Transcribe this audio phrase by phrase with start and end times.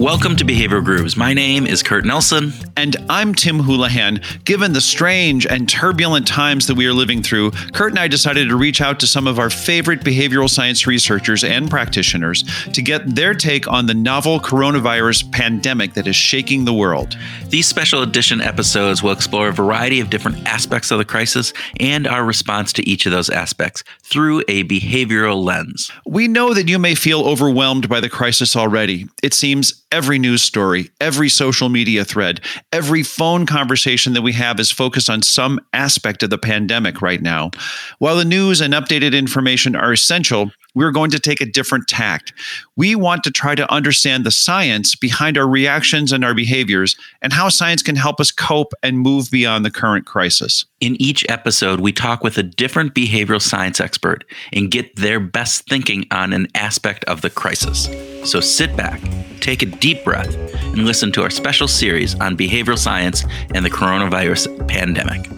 [0.00, 1.14] Welcome to Behavioral Grooves.
[1.14, 2.54] My name is Kurt Nelson.
[2.74, 4.22] And I'm Tim Houlihan.
[4.46, 8.48] Given the strange and turbulent times that we are living through, Kurt and I decided
[8.48, 13.14] to reach out to some of our favorite behavioral science researchers and practitioners to get
[13.14, 17.18] their take on the novel coronavirus pandemic that is shaking the world.
[17.50, 22.06] These special edition episodes will explore a variety of different aspects of the crisis and
[22.06, 25.90] our response to each of those aspects through a behavioral lens.
[26.06, 29.06] We know that you may feel overwhelmed by the crisis already.
[29.22, 32.40] It seems every news story, every social media thread,
[32.72, 37.22] every phone conversation that we have is focused on some aspect of the pandemic right
[37.22, 37.50] now.
[37.98, 42.32] While the news and updated information are essential, we're going to take a different tact.
[42.76, 47.32] We want to try to understand the science behind our reactions and our behaviors and
[47.32, 50.64] how science can help us cope and move beyond the current crisis.
[50.80, 55.68] In each episode, we talk with a different behavioral science expert and get their best
[55.68, 57.88] thinking on an aspect of the crisis.
[58.30, 59.00] So sit back,
[59.40, 63.70] take a deep breath, and listen to our special series on behavioral science and the
[63.70, 65.28] coronavirus pandemic.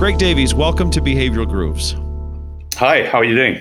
[0.00, 1.94] Greg Davies, welcome to Behavioral Grooves.
[2.78, 3.60] Hi, how are you doing?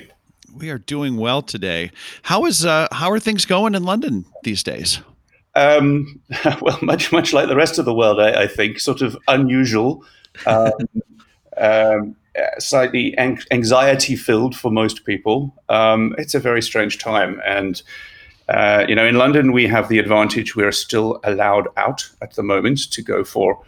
[0.55, 1.91] We are doing well today.
[2.21, 5.01] How is uh, how are things going in London these days?
[5.55, 6.21] Um,
[6.61, 10.05] well, much much like the rest of the world, I, I think, sort of unusual,
[10.45, 10.71] um,
[11.57, 12.15] um,
[12.57, 15.53] slightly an- anxiety filled for most people.
[15.67, 17.81] Um, it's a very strange time, and
[18.47, 22.35] uh, you know, in London we have the advantage we are still allowed out at
[22.35, 23.61] the moment to go for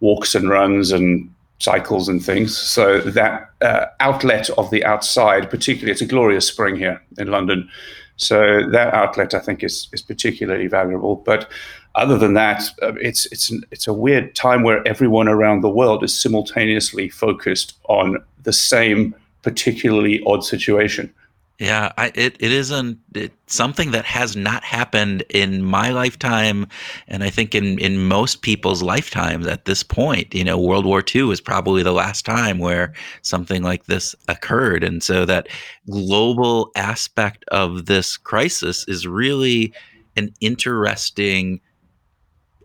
[0.00, 1.33] walks and runs and
[1.64, 2.56] cycles and things.
[2.56, 7.68] So that uh, outlet of the outside, particularly, it's a glorious spring here in London.
[8.16, 11.16] So that outlet, I think, is is particularly valuable.
[11.16, 11.50] But
[11.94, 16.04] other than that, uh, it's it's it's a weird time where everyone around the world
[16.04, 21.12] is simultaneously focused on the same particularly odd situation.
[21.60, 22.98] Yeah, I, it it isn't
[23.46, 26.66] something that has not happened in my lifetime,
[27.06, 30.34] and I think in in most people's lifetimes at this point.
[30.34, 32.92] You know, World War II is probably the last time where
[33.22, 35.46] something like this occurred, and so that
[35.88, 39.72] global aspect of this crisis is really
[40.16, 41.60] an interesting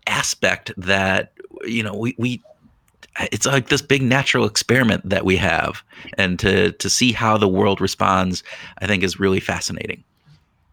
[0.07, 1.33] aspect that
[1.63, 2.41] you know we we
[3.31, 5.83] it's like this big natural experiment that we have.
[6.17, 8.43] And to to see how the world responds
[8.79, 10.03] i think is really fascinating.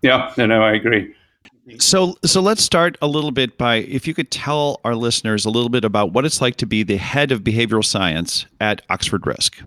[0.02, 1.14] Yeah no no i agree.
[1.78, 5.50] So so let's start a little bit by if you could tell our listeners a
[5.50, 9.26] little bit about what it's like to be the head of behavioral science at oxford
[9.26, 9.60] risk.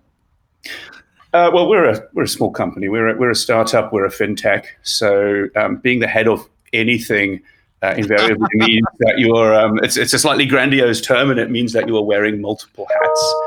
[1.32, 2.88] Uh, well we're a we're a small company.
[2.88, 3.92] We're a, we're a startup.
[3.92, 4.64] We're a fintech.
[4.82, 7.42] So um, being the head of anything
[7.82, 11.72] uh, invariably means that you're um, it's, it's a slightly grandiose term and it means
[11.72, 13.34] that you are wearing multiple hats.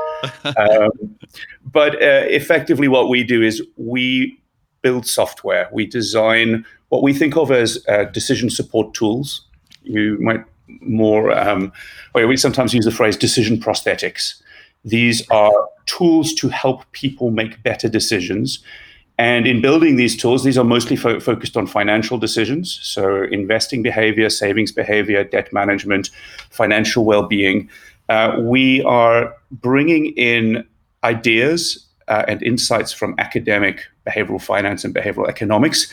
[0.56, 1.18] Um,
[1.70, 4.40] but uh, effectively what we do is we
[4.80, 5.68] build software.
[5.70, 9.42] We design what we think of as uh, decision support tools.
[9.82, 10.42] You might
[10.80, 11.72] more um,
[12.14, 14.40] we sometimes use the phrase decision prosthetics.
[14.84, 18.62] These are tools to help people make better decisions
[19.18, 22.80] and in building these tools, these are mostly fo- focused on financial decisions.
[22.82, 26.10] So, investing behavior, savings behavior, debt management,
[26.50, 27.68] financial well being.
[28.08, 30.66] Uh, we are bringing in
[31.04, 35.90] ideas uh, and insights from academic behavioral finance and behavioral economics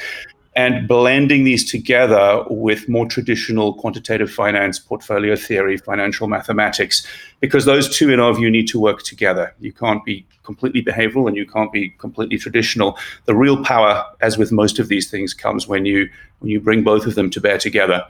[0.53, 7.07] and blending these together with more traditional quantitative finance, portfolio theory, financial mathematics,
[7.39, 9.53] because those two, in our view, need to work together.
[9.61, 12.97] You can't be completely behavioral and you can't be completely traditional.
[13.25, 16.09] The real power, as with most of these things, comes when you
[16.39, 18.03] when you bring both of them to bear together.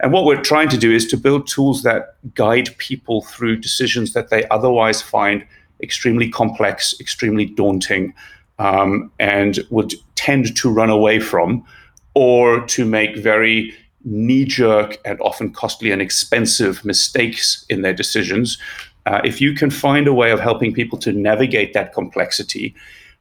[0.00, 4.12] And what we're trying to do is to build tools that guide people through decisions
[4.12, 5.46] that they otherwise find
[5.82, 8.12] extremely complex, extremely daunting,
[8.58, 11.64] um, and would tend to run away from
[12.14, 18.58] or to make very knee jerk and often costly and expensive mistakes in their decisions.
[19.06, 22.74] Uh, if you can find a way of helping people to navigate that complexity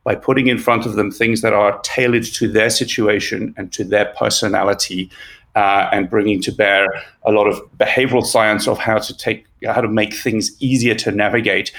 [0.04, 3.84] by putting in front of them things that are tailored to their situation and to
[3.84, 5.10] their personality,
[5.56, 6.88] uh, and bringing to bear
[7.24, 11.12] a lot of behavioral science of how to take how to make things easier to
[11.12, 11.74] navigate,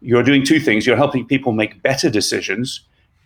[0.00, 0.86] you're doing two things.
[0.86, 2.80] You're helping people make better decisions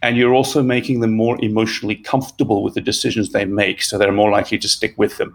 [0.05, 4.13] and you're also making them more emotionally comfortable with the decisions they make so they're
[4.13, 5.35] more likely to stick with them.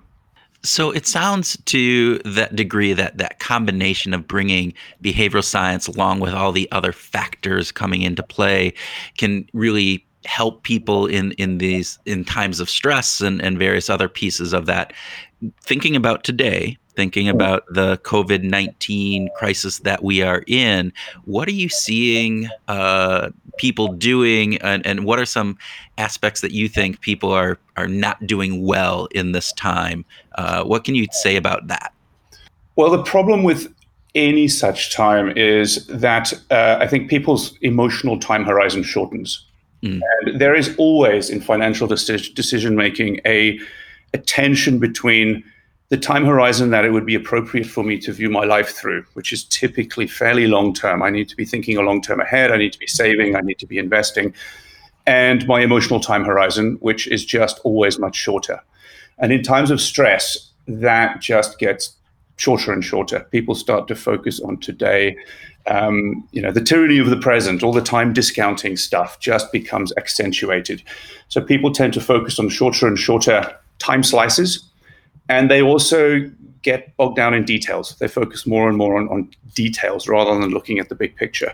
[0.62, 6.34] So it sounds to that degree that that combination of bringing behavioral science along with
[6.34, 8.74] all the other factors coming into play
[9.18, 14.08] can really help people in in these in times of stress and and various other
[14.08, 14.94] pieces of that.
[15.64, 20.92] Thinking about today thinking about the COVID 19 crisis that we are in,
[21.24, 25.58] what are you seeing uh, people doing, and, and what are some
[25.98, 30.04] aspects that you think people are are not doing well in this time?
[30.36, 31.94] Uh, what can you say about that?
[32.76, 33.72] Well, the problem with
[34.16, 39.46] any such time is that uh, I think people's emotional time horizon shortens.
[39.84, 40.02] Mm.
[40.22, 43.60] And there is always in financial deci- decision making a,
[44.14, 45.44] a tension between
[45.90, 49.04] the time horizon that it would be appropriate for me to view my life through,
[49.14, 51.02] which is typically fairly long term.
[51.02, 52.52] I need to be thinking a long term ahead.
[52.52, 53.36] I need to be saving.
[53.36, 54.34] I need to be investing.
[55.08, 58.62] And my emotional time horizon, which is just always much shorter.
[59.18, 61.96] And in times of stress, that just gets
[62.36, 63.22] shorter and shorter.
[63.32, 65.18] People start to focus on today.
[65.66, 69.92] Um, you know, the tyranny of the present, all the time discounting stuff just becomes
[69.98, 70.84] accentuated.
[71.28, 74.69] So people tend to focus on shorter and shorter time slices.
[75.30, 76.30] And they also
[76.62, 77.96] get bogged down in details.
[78.00, 81.54] They focus more and more on, on details rather than looking at the big picture.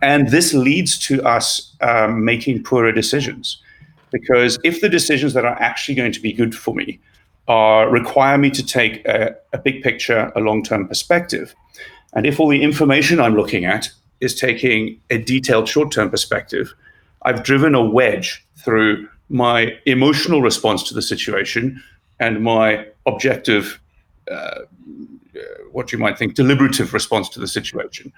[0.00, 3.62] And this leads to us um, making poorer decisions.
[4.10, 7.00] Because if the decisions that are actually going to be good for me
[7.48, 11.54] are require me to take a, a big picture, a long term perspective.
[12.14, 13.90] And if all the information I'm looking at
[14.20, 16.74] is taking a detailed short term perspective,
[17.22, 21.82] I've driven a wedge through my emotional response to the situation
[22.20, 23.80] and my objective,
[24.30, 24.60] uh,
[25.70, 28.12] what you might think, deliberative response to the situation.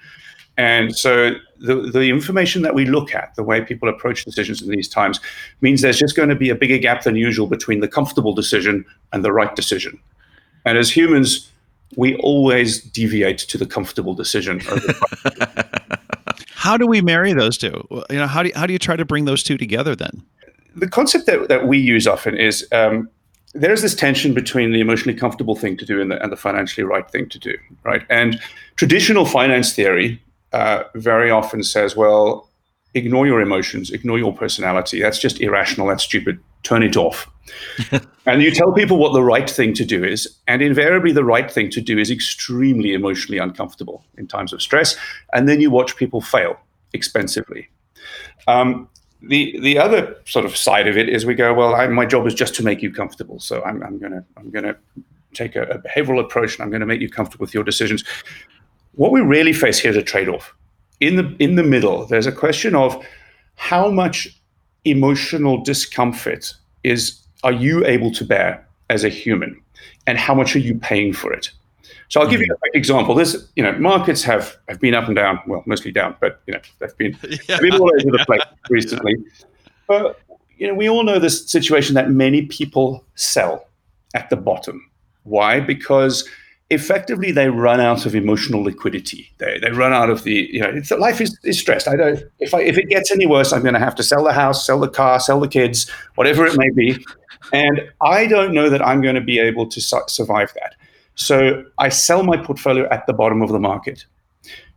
[0.56, 4.70] And so the, the information that we look at, the way people approach decisions in
[4.70, 5.20] these times,
[5.60, 8.84] means there's just going to be a bigger gap than usual between the comfortable decision
[9.12, 9.98] and the right decision.
[10.64, 11.50] And as humans,
[11.96, 14.60] we always deviate to the comfortable decision.
[16.54, 17.86] how do we marry those two?
[18.10, 20.22] You know, how do you, how do you try to bring those two together then?
[20.76, 23.08] The concept that, that we use often is um,
[23.54, 26.84] there's this tension between the emotionally comfortable thing to do and the, and the financially
[26.84, 28.02] right thing to do, right?
[28.10, 28.40] And
[28.76, 30.20] traditional finance theory
[30.52, 32.50] uh, very often says, well,
[32.94, 35.00] ignore your emotions, ignore your personality.
[35.00, 35.86] That's just irrational.
[35.86, 36.40] That's stupid.
[36.64, 37.28] Turn it off.
[38.26, 40.38] and you tell people what the right thing to do is.
[40.48, 44.96] And invariably, the right thing to do is extremely emotionally uncomfortable in times of stress.
[45.32, 46.56] And then you watch people fail
[46.92, 47.68] expensively.
[48.46, 48.88] Um,
[49.28, 52.26] the the other sort of side of it is we go, well, I, my job
[52.26, 53.40] is just to make you comfortable.
[53.40, 54.76] So I'm, I'm gonna I'm gonna
[55.34, 58.04] take a, a behavioral approach and I'm going to make you comfortable with your decisions.
[58.92, 60.54] What we really face here is a trade-off.
[61.00, 63.04] In the in the middle, there's a question of
[63.56, 64.28] how much
[64.84, 66.54] emotional discomfort
[66.84, 69.60] is are you able to bear as a human,
[70.06, 71.50] and how much are you paying for it?
[72.08, 72.52] So I'll give you mm-hmm.
[72.52, 73.14] a quick example.
[73.14, 76.54] This, you know, markets have, have been up and down, well, mostly down, but you
[76.54, 79.16] know, they've been, they've been all over the place recently.
[79.86, 80.20] But
[80.56, 83.66] you know, we all know this situation that many people sell
[84.14, 84.90] at the bottom.
[85.24, 85.60] Why?
[85.60, 86.28] Because
[86.70, 89.32] effectively they run out of emotional liquidity.
[89.38, 91.88] They, they run out of the, you know, life is, is stressed.
[91.88, 94.24] I don't, if I, if it gets any worse, I'm going to have to sell
[94.24, 97.04] the house, sell the car, sell the kids, whatever it may be.
[97.52, 100.74] And I don't know that I'm going to be able to su- survive that.
[101.14, 104.04] So I sell my portfolio at the bottom of the market.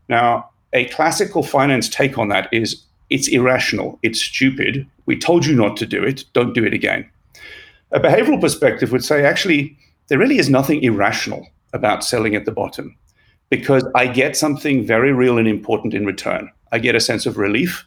[0.09, 4.85] Now, a classical finance take on that is it's irrational, it's stupid.
[5.05, 7.09] We told you not to do it, don't do it again.
[7.91, 12.51] A behavioral perspective would say actually, there really is nothing irrational about selling at the
[12.51, 12.95] bottom
[13.49, 16.51] because I get something very real and important in return.
[16.71, 17.85] I get a sense of relief,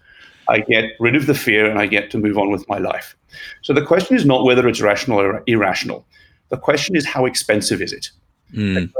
[0.48, 3.14] I get rid of the fear, and I get to move on with my life.
[3.62, 6.06] So the question is not whether it's rational or irrational.
[6.48, 8.10] The question is how expensive is it?
[8.54, 8.92] Mm.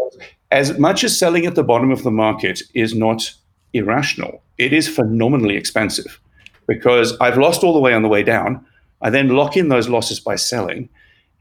[0.51, 3.33] As much as selling at the bottom of the market is not
[3.73, 6.21] irrational, it is phenomenally expensive
[6.67, 8.65] because I've lost all the way on the way down.
[9.03, 10.89] I then lock in those losses by selling.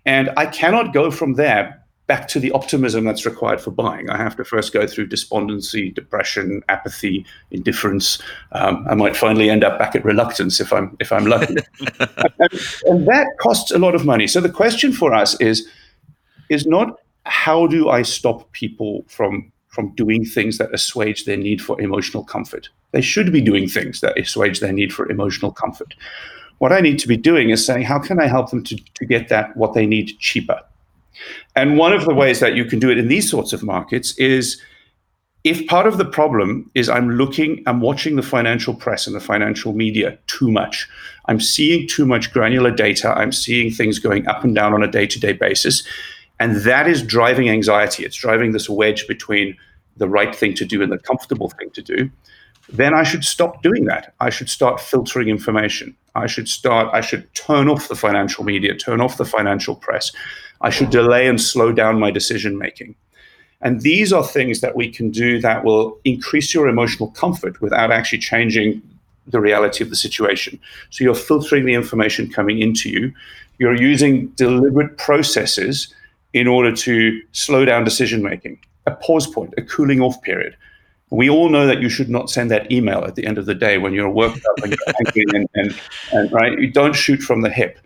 [0.06, 4.10] And I cannot go from there back to the optimism that's required for buying.
[4.10, 8.20] I have to first go through despondency, depression, apathy, indifference.
[8.54, 11.58] Um, I might finally end up back at reluctance if I'm if I'm lucky,
[12.00, 12.52] and,
[12.86, 14.26] and that costs a lot of money.
[14.26, 15.70] So the question for us is
[16.50, 21.62] is not how do I stop people from from doing things that assuage their need
[21.62, 22.70] for emotional comfort.
[22.92, 25.94] They should be doing things that assuage their need for emotional comfort.
[26.58, 29.06] What I need to be doing is saying, how can I help them to, to
[29.06, 30.60] get that what they need cheaper?
[31.56, 34.18] And one of the ways that you can do it in these sorts of markets
[34.18, 34.62] is
[35.44, 39.22] if part of the problem is I'm looking, I'm watching the financial press and the
[39.22, 40.88] financial media too much,
[41.28, 44.92] I'm seeing too much granular data, I'm seeing things going up and down on a
[44.92, 45.84] day to day basis.
[46.40, 48.06] And that is driving anxiety.
[48.06, 49.58] It's driving this wedge between
[49.98, 52.10] the right thing to do and the comfortable thing to do.
[52.72, 54.14] Then I should stop doing that.
[54.20, 55.96] I should start filtering information.
[56.16, 60.12] I should start, I should turn off the financial media, turn off the financial press.
[60.62, 62.96] I should delay and slow down my decision making.
[63.62, 67.92] And these are things that we can do that will increase your emotional comfort without
[67.92, 68.82] actually changing
[69.28, 70.60] the reality of the situation.
[70.90, 73.14] So you're filtering the information coming into you.
[73.58, 75.94] You're using deliberate processes
[76.34, 80.56] in order to slow down decision making, a pause point, a cooling off period.
[81.12, 83.56] We all know that you should not send that email at the end of the
[83.56, 84.76] day when you're worked up and
[85.16, 85.80] you're and, and,
[86.12, 86.60] and right.
[86.60, 87.80] You don't shoot from the hip.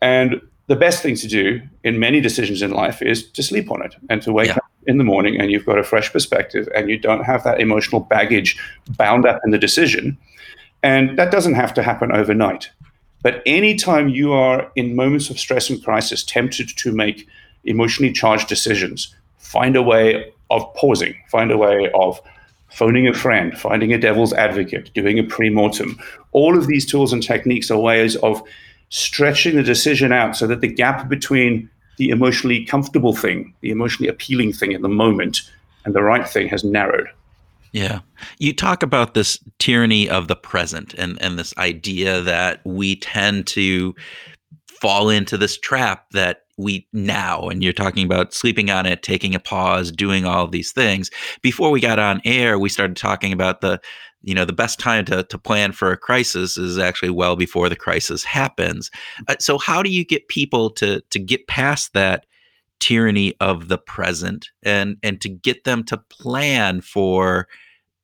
[0.00, 3.82] And the best thing to do in many decisions in life is to sleep on
[3.82, 4.56] it and to wake yeah.
[4.56, 7.60] up in the morning and you've got a fresh perspective and you don't have that
[7.60, 8.58] emotional baggage
[8.96, 10.16] bound up in the decision.
[10.82, 12.70] And that doesn't have to happen overnight.
[13.22, 17.26] But anytime you are in moments of stress and crisis, tempted to make
[17.64, 22.20] emotionally charged decisions, find a way of pausing, find a way of
[22.70, 25.98] phoning a friend, finding a devil's advocate, doing a pre-mortem.
[26.32, 28.42] All of these tools and techniques are ways of
[28.88, 34.08] stretching the decision out so that the gap between the emotionally comfortable thing, the emotionally
[34.08, 35.42] appealing thing in the moment,
[35.84, 37.08] and the right thing has narrowed.
[37.72, 38.00] Yeah.
[38.38, 43.46] You talk about this tyranny of the present and, and this idea that we tend
[43.48, 43.94] to
[44.80, 49.34] fall into this trap that we now and you're talking about sleeping on it taking
[49.34, 51.10] a pause doing all of these things.
[51.42, 53.80] Before we got on air we started talking about the
[54.22, 57.68] you know the best time to, to plan for a crisis is actually well before
[57.68, 58.90] the crisis happens.
[59.28, 62.26] Uh, so how do you get people to to get past that
[62.80, 67.46] tyranny of the present and and to get them to plan for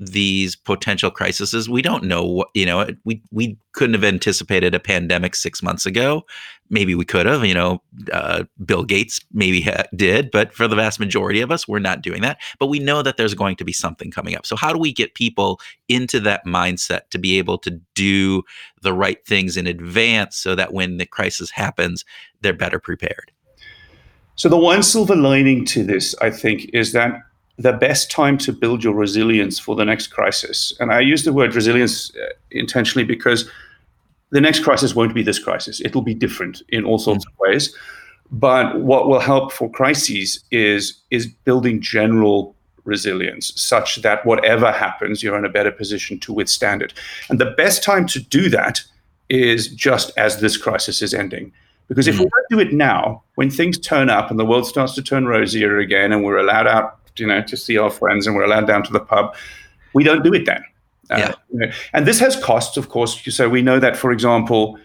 [0.01, 4.81] these potential crises we don't know what you know we we couldn't have anticipated a
[4.81, 6.25] pandemic six months ago.
[6.71, 10.75] Maybe we could have you know uh, bill gates maybe ha- did but for the
[10.75, 12.39] vast majority of us we're not doing that.
[12.59, 14.47] But we know that there's going to be something coming up.
[14.47, 18.43] So how do we get people into that mindset to be able to do
[18.81, 22.07] the right things in advance so that when the crisis happens
[22.41, 23.31] they're better prepared?
[24.37, 27.21] So the one silver lining to this i think is that
[27.61, 30.73] the best time to build your resilience for the next crisis.
[30.81, 33.49] And I use the word resilience uh, intentionally because
[34.31, 35.79] the next crisis won't be this crisis.
[35.85, 37.45] It'll be different in all sorts mm-hmm.
[37.45, 37.77] of ways.
[38.31, 45.23] But what will help for crises is is building general resilience such that whatever happens,
[45.23, 46.95] you're in a better position to withstand it.
[47.29, 48.83] And the best time to do that
[49.29, 51.53] is just as this crisis is ending.
[51.89, 52.21] Because if mm.
[52.21, 55.27] we don't do it now, when things turn up and the world starts to turn
[55.27, 58.67] rosier again and we're allowed out you know, to see our friends and we're allowed
[58.67, 59.35] down to the pub.
[59.93, 60.65] We don't do it then.
[61.11, 61.35] Uh, yeah.
[61.53, 63.23] You know, and this has costs, of course.
[63.35, 64.79] So we know that, for example,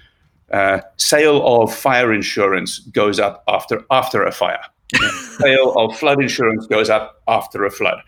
[0.51, 4.61] uh, sale of fire insurance goes up after after a fire.
[5.39, 7.99] sale of flood insurance goes up after a flood.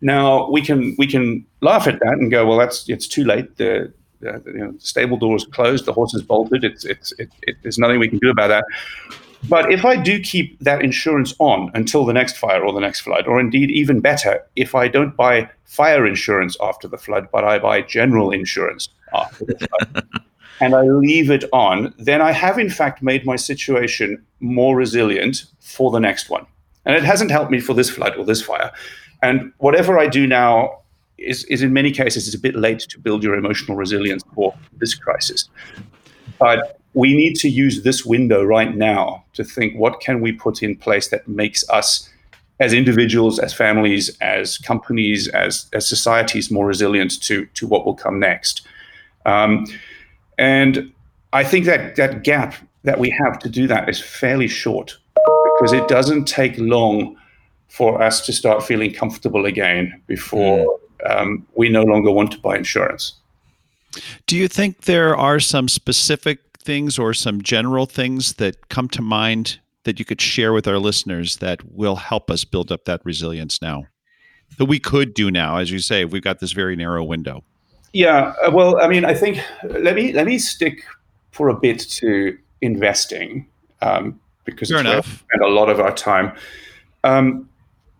[0.00, 3.56] Now we can we can laugh at that and go, well, that's it's too late.
[3.56, 5.84] The, the you know, the stable door is closed.
[5.84, 6.64] The horse is bolted.
[6.64, 8.64] It's it's it, it, there's nothing we can do about that.
[9.48, 13.00] But if I do keep that insurance on until the next fire or the next
[13.00, 17.44] flood, or indeed even better, if I don't buy fire insurance after the flood, but
[17.44, 20.06] I buy general insurance after the flood,
[20.60, 25.44] and I leave it on, then I have in fact made my situation more resilient
[25.60, 26.46] for the next one.
[26.84, 28.72] And it hasn't helped me for this flood or this fire.
[29.22, 30.82] And whatever I do now
[31.18, 34.54] is, is in many cases, it's a bit late to build your emotional resilience for
[34.78, 35.48] this crisis.
[36.38, 40.62] But we need to use this window right now to think what can we put
[40.62, 42.10] in place that makes us
[42.58, 47.94] as individuals as families as companies as, as societies more resilient to, to what will
[47.94, 48.66] come next
[49.26, 49.66] um,
[50.38, 50.90] and
[51.32, 54.96] i think that that gap that we have to do that is fairly short
[55.54, 57.14] because it doesn't take long
[57.68, 61.10] for us to start feeling comfortable again before mm.
[61.10, 63.16] um, we no longer want to buy insurance
[64.26, 69.00] do you think there are some specific things or some general things that come to
[69.00, 73.00] mind that you could share with our listeners that will help us build up that
[73.04, 73.84] resilience now?
[74.58, 77.44] That we could do now as you say we've got this very narrow window.
[77.92, 80.84] Yeah uh, well i mean i think let me let me stick
[81.30, 83.46] for a bit to investing
[83.82, 85.06] um, because Fair enough.
[85.06, 86.32] spend a lot of our time.
[87.04, 87.48] Um,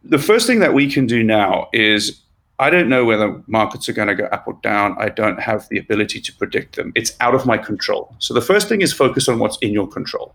[0.04, 2.20] the first thing that we can do now is
[2.59, 4.97] I don't know whether markets are going to go up or down.
[4.99, 6.93] I don't have the ability to predict them.
[6.95, 8.15] It's out of my control.
[8.19, 10.35] So the first thing is focus on what's in your control.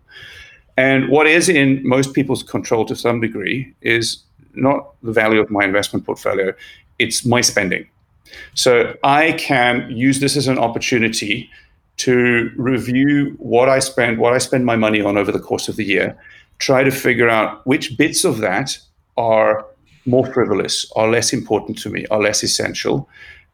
[0.78, 4.24] And what is in most people's control to some degree is
[4.54, 6.54] not the value of my investment portfolio,
[7.00, 7.88] it's my spending.
[8.54, 11.50] So I can use this as an opportunity
[11.98, 15.76] to review what I spend, what I spend my money on over the course of
[15.76, 16.18] the year,
[16.60, 18.78] try to figure out which bits of that
[19.18, 19.66] are
[20.06, 23.08] more frivolous, are less important to me, are less essential,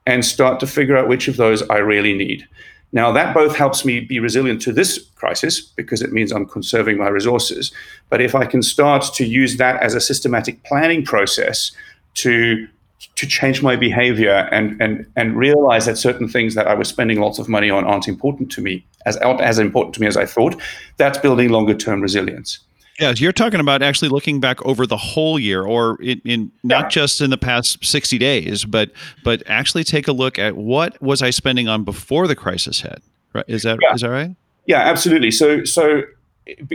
[0.05, 2.47] and start to figure out which of those I really need.
[2.93, 6.97] Now, that both helps me be resilient to this crisis because it means I'm conserving
[6.97, 7.71] my resources.
[8.09, 11.71] But if I can start to use that as a systematic planning process
[12.15, 12.67] to
[13.15, 17.19] to change my behavior and and and realize that certain things that I was spending
[17.19, 20.25] lots of money on aren't important to me as as important to me as I
[20.25, 20.59] thought.
[20.95, 22.59] That's building longer term resilience.
[22.99, 26.85] Yeah, you're talking about actually looking back over the whole year, or in, in not
[26.85, 26.89] yeah.
[26.89, 28.91] just in the past 60 days, but
[29.23, 33.03] but actually take a look at what was I spending on before the crisis hit.
[33.33, 33.45] Right?
[33.47, 33.93] Is that yeah.
[33.93, 34.35] is that right?
[34.65, 35.31] Yeah, absolutely.
[35.31, 36.03] So so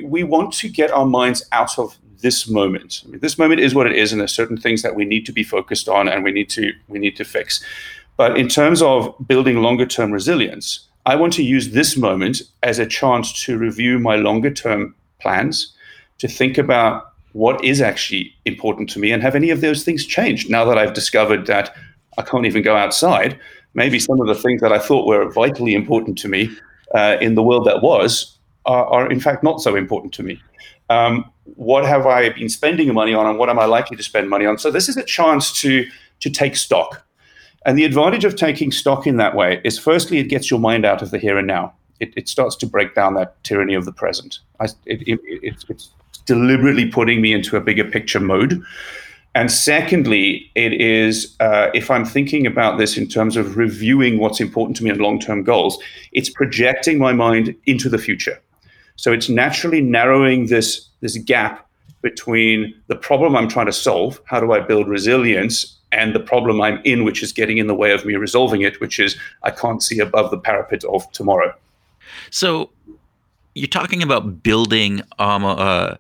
[0.02, 3.02] we want to get our minds out of this moment.
[3.04, 5.26] I mean, this moment is what it is, and there's certain things that we need
[5.26, 7.64] to be focused on and we need to we need to fix.
[8.16, 12.78] But in terms of building longer term resilience, I want to use this moment as
[12.78, 15.74] a chance to review my longer term plans,
[16.22, 20.06] to think about what is actually important to me, and have any of those things
[20.06, 21.74] changed now that I've discovered that
[22.18, 23.38] I can't even go outside.
[23.74, 26.50] Maybe some of the things that I thought were vitally important to me
[26.94, 30.40] uh, in the world that was are, are in fact not so important to me
[30.92, 34.28] um, what have I been spending money on and what am I likely to spend
[34.28, 34.58] money on?
[34.58, 35.86] So this is a chance to
[36.20, 37.04] to take stock.
[37.66, 40.84] And the advantage of taking stock in that way is firstly, it gets your mind
[40.84, 41.74] out of the here and now.
[41.98, 44.38] It, it starts to break down that tyranny of the present.
[44.60, 45.90] I, it, it, it's
[46.26, 48.62] deliberately putting me into a bigger picture mode.
[49.34, 54.40] And secondly, it is uh, if I'm thinking about this in terms of reviewing what's
[54.40, 55.78] important to me and long term goals,
[56.12, 58.38] it's projecting my mind into the future.
[58.96, 61.66] So it's naturally narrowing this, this gap
[62.02, 66.60] between the problem I'm trying to solve, how do I build resilience, and the problem
[66.60, 69.50] I'm in, which is getting in the way of me resolving it, which is I
[69.50, 71.54] can't see above the parapet of tomorrow.
[72.30, 72.70] So
[73.54, 75.94] you're talking about building um, uh,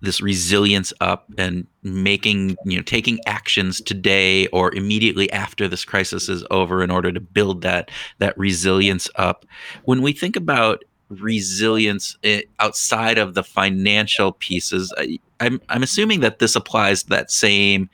[0.00, 6.28] this resilience up and making, you know, taking actions today or immediately after this crisis
[6.28, 9.46] is over in order to build that that resilience up.
[9.84, 14.92] When we think about resilience eh, outside of the financial pieces.
[14.96, 17.88] I, I'm I'm assuming that this applies that same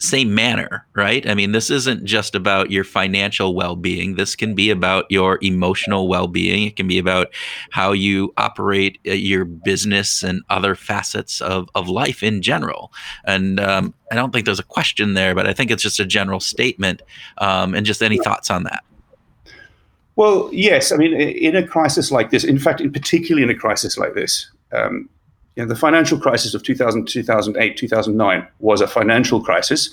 [0.00, 1.28] same manner, right?
[1.28, 4.14] I mean, this isn't just about your financial well-being.
[4.14, 6.66] This can be about your emotional well-being.
[6.66, 7.28] It can be about
[7.70, 12.92] how you operate eh, your business and other facets of, of life in general.
[13.24, 16.06] And um, I don't think there's a question there, but I think it's just a
[16.06, 17.02] general statement.
[17.38, 18.82] Um, and just any thoughts on that?
[20.16, 20.92] Well, yes.
[20.92, 24.14] I mean, in a crisis like this, in fact, in particularly in a crisis like
[24.14, 25.10] this, um,
[25.60, 29.90] you know, the financial crisis of 2000, 2008, 2009 was a financial crisis.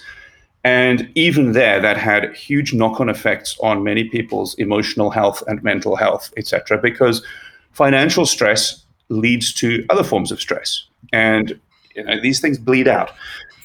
[0.63, 5.62] And even there, that had huge knock on effects on many people's emotional health and
[5.63, 6.77] mental health, etc.
[6.77, 7.21] because
[7.73, 10.86] financial stress leads to other forms of stress.
[11.12, 11.60] And
[11.95, 13.12] you know, these things bleed out.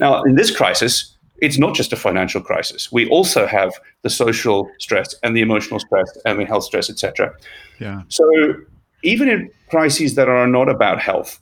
[0.01, 2.91] Now, in this crisis, it's not just a financial crisis.
[2.91, 7.33] We also have the social stress and the emotional stress and the health stress, etc.
[7.79, 8.03] Yeah.
[8.09, 8.25] So
[9.05, 11.39] even in crises that are not about health,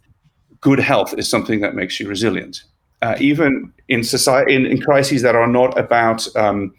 [0.61, 2.65] good health is something that makes you resilient.
[3.03, 6.75] Uh, even in society, in, in, crises that are not about um,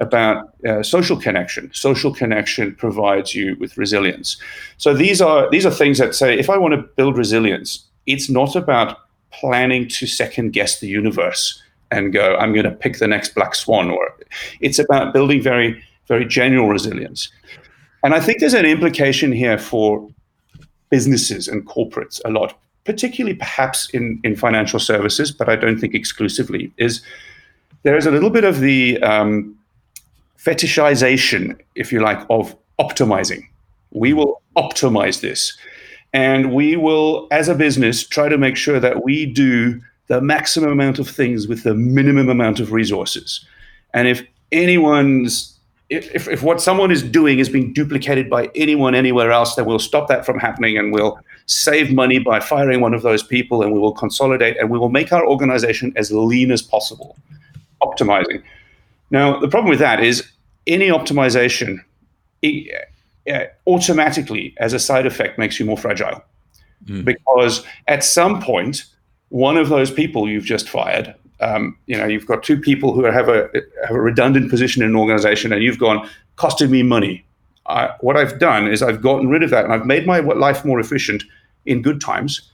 [0.00, 4.40] about uh, social connection, social connection provides you with resilience.
[4.78, 8.30] So these are these are things that say, if I want to build resilience, it's
[8.30, 8.96] not about
[9.30, 13.54] planning to second guess the universe and go, I'm going to pick the next black
[13.54, 13.90] swan.
[13.90, 14.14] Or
[14.60, 17.30] it's about building very, very general resilience.
[18.02, 20.08] And I think there's an implication here for
[20.90, 22.58] businesses and corporates a lot,
[22.88, 27.02] particularly perhaps in, in financial services, but I don't think exclusively, is
[27.82, 29.54] there is a little bit of the um,
[30.38, 33.46] fetishization, if you like, of optimizing.
[33.90, 35.54] We will optimize this.
[36.14, 40.70] And we will, as a business, try to make sure that we do the maximum
[40.70, 43.44] amount of things with the minimum amount of resources.
[43.92, 45.58] And if anyone's
[45.90, 49.78] if, if what someone is doing is being duplicated by anyone anywhere else, then we'll
[49.78, 53.72] stop that from happening and we'll save money by firing one of those people and
[53.72, 57.16] we will consolidate and we will make our organization as lean as possible,
[57.82, 58.42] optimizing.
[59.10, 60.30] Now, the problem with that is
[60.66, 61.78] any optimization
[62.42, 62.88] it,
[63.32, 66.22] uh, automatically, as a side effect, makes you more fragile.
[66.84, 67.04] Mm.
[67.04, 68.84] Because at some point,
[69.30, 73.04] one of those people you've just fired, um, you know, you've got two people who
[73.04, 73.48] have a,
[73.86, 77.24] have a redundant position in an organization, and you've gone costed me money.
[77.66, 80.64] I, what I've done is I've gotten rid of that, and I've made my life
[80.64, 81.24] more efficient
[81.68, 82.50] in good times.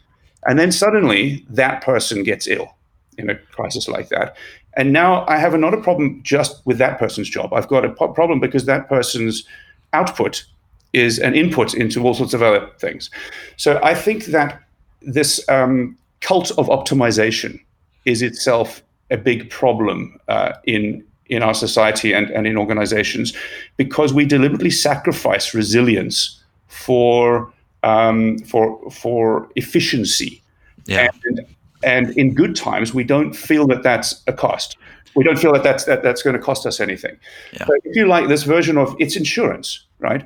[0.46, 2.76] And then suddenly that person gets ill
[3.16, 4.36] in a crisis like that.
[4.76, 7.54] And now I have another problem just with that person's job.
[7.54, 9.44] I've got a problem because that person's
[9.92, 10.44] output
[10.92, 13.10] is an input into all sorts of other things.
[13.56, 14.60] So I think that
[15.02, 17.60] this um, cult of optimization
[18.04, 23.32] is itself a big problem uh, in in our society and, and in organizations
[23.78, 27.50] because we deliberately sacrifice resilience for
[27.84, 30.42] um, for for efficiency.
[30.86, 31.08] Yeah.
[31.24, 31.46] And
[31.84, 34.78] And in good times, we don't feel that that's a cost.
[35.14, 37.16] We don't feel that that's that, that's going to cost us anything.
[37.52, 37.66] Yeah.
[37.66, 40.24] But if you like this version of it's insurance, right?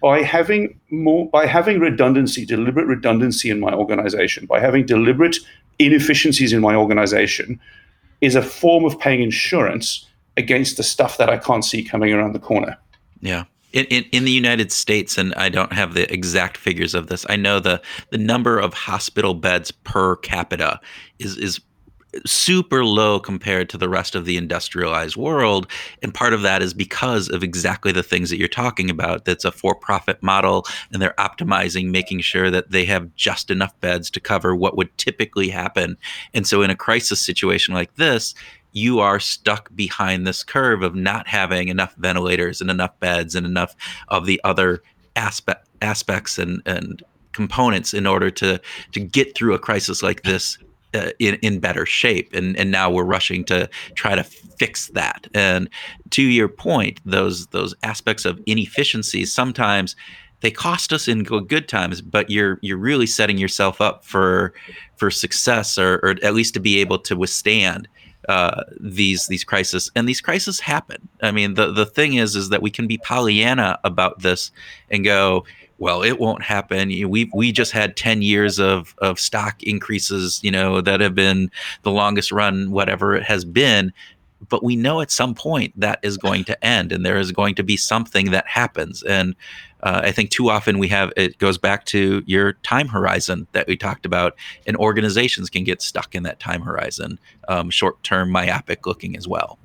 [0.00, 5.36] By having more, by having redundancy, deliberate redundancy in my organization, by having deliberate
[5.78, 7.58] inefficiencies in my organization,
[8.20, 12.34] is a form of paying insurance against the stuff that I can't see coming around
[12.34, 12.78] the corner.
[13.20, 13.44] Yeah.
[13.72, 17.24] In, in, in, the United States, and I don't have the exact figures of this,
[17.28, 17.80] I know the
[18.10, 20.80] the number of hospital beds per capita
[21.18, 21.60] is is
[22.26, 25.66] super low compared to the rest of the industrialized world.
[26.02, 29.24] And part of that is because of exactly the things that you're talking about.
[29.24, 33.78] That's a for profit model, and they're optimizing, making sure that they have just enough
[33.80, 35.96] beds to cover what would typically happen.
[36.34, 38.34] And so, in a crisis situation like this,
[38.72, 43.46] you are stuck behind this curve of not having enough ventilators and enough beds and
[43.46, 43.74] enough
[44.08, 44.82] of the other
[45.16, 47.02] aspect aspects and and
[47.32, 48.60] components in order to
[48.92, 50.58] to get through a crisis like this
[50.94, 52.32] uh, in in better shape.
[52.34, 55.28] And and now we're rushing to try to fix that.
[55.34, 55.68] And
[56.10, 59.96] to your point those those aspects of inefficiencies sometimes
[60.40, 64.52] they cost us in good times but you're you're really setting yourself up for
[64.96, 67.86] for success or, or at least to be able to withstand
[68.30, 71.08] uh, these these crises and these crises happen.
[71.20, 74.52] I mean, the the thing is is that we can be Pollyanna about this
[74.88, 75.44] and go,
[75.78, 76.90] well, it won't happen.
[77.10, 81.50] We we just had ten years of of stock increases, you know, that have been
[81.82, 83.92] the longest run, whatever it has been.
[84.48, 87.56] But we know at some point that is going to end, and there is going
[87.56, 89.02] to be something that happens.
[89.02, 89.34] And
[89.82, 93.66] uh, I think too often we have it goes back to your time horizon that
[93.66, 98.30] we talked about, and organizations can get stuck in that time horizon, um, short term,
[98.30, 99.58] myopic looking as well.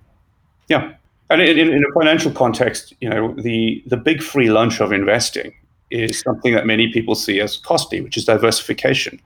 [0.68, 0.94] Yeah,
[1.30, 5.54] and in, in, a financial context, you know, the the big free lunch of investing
[5.92, 9.22] is something that many people see as costly, which is diversification.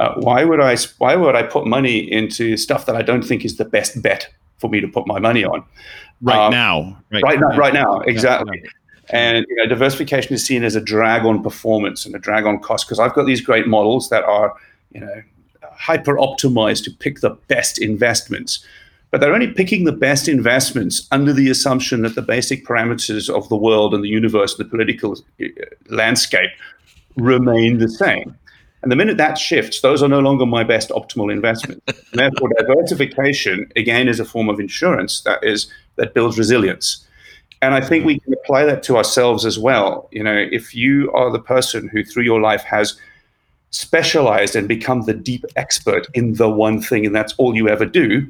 [0.00, 3.44] Uh, why would I why would I put money into stuff that I don't think
[3.44, 5.64] is the best bet for me to put my money on?
[6.22, 8.60] Right um, now, right, right now, right now, exactly.
[8.62, 8.70] Yeah,
[9.12, 12.58] and you know, diversification is seen as a drag on performance and a drag on
[12.58, 14.54] cost because I've got these great models that are,
[14.92, 15.22] you know,
[15.72, 18.64] hyper optimized to pick the best investments.
[19.10, 23.48] But they're only picking the best investments under the assumption that the basic parameters of
[23.50, 25.46] the world and the universe, and the political uh,
[25.90, 26.50] landscape,
[27.16, 28.34] remain the same.
[28.82, 31.82] And the minute that shifts, those are no longer my best optimal investment.
[32.14, 37.06] therefore, diversification again is a form of insurance that is that builds resilience.
[37.62, 40.08] And I think we can apply that to ourselves as well.
[40.10, 42.98] You know, if you are the person who through your life has
[43.70, 47.86] specialized and become the deep expert in the one thing, and that's all you ever
[47.86, 48.26] do,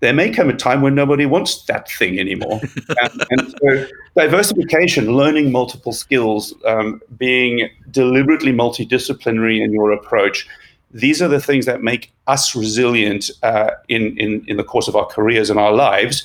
[0.00, 2.60] there may come a time when nobody wants that thing anymore.
[3.02, 3.86] and, and, so,
[4.16, 10.46] diversification, learning multiple skills, um, being deliberately multidisciplinary in your approach,
[10.92, 14.94] these are the things that make us resilient uh, in, in, in the course of
[14.94, 16.24] our careers and our lives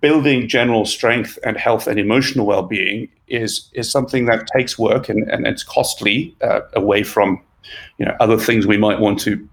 [0.00, 5.28] building general strength and health and emotional well-being is is something that takes work and,
[5.30, 7.40] and it's costly uh, away from
[7.98, 9.48] you know other things we might want to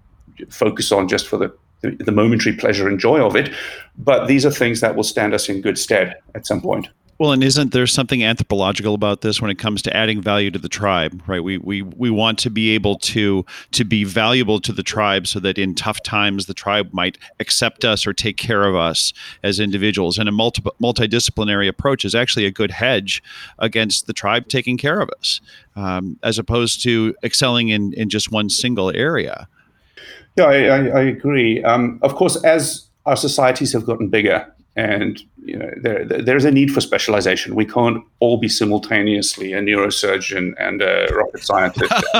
[0.50, 3.50] focus on just for the, the, the momentary pleasure and joy of it.
[3.96, 7.32] But these are things that will stand us in good stead at some point well,
[7.32, 10.68] and isn't there something anthropological about this when it comes to adding value to the
[10.68, 11.42] tribe, right?
[11.42, 15.40] We we we want to be able to to be valuable to the tribe so
[15.40, 19.58] that in tough times the tribe might accept us or take care of us as
[19.58, 20.18] individuals.
[20.18, 23.22] And a multi- multidisciplinary approach is actually a good hedge
[23.58, 25.40] against the tribe taking care of us,
[25.74, 29.48] um, as opposed to excelling in in just one single area.
[30.36, 31.62] Yeah, I, I, I agree.
[31.64, 36.50] Um, of course, as our societies have gotten bigger and you know, there, there's a
[36.50, 37.54] need for specialization.
[37.54, 41.92] We can't all be simultaneously a neurosurgeon and a rocket scientist,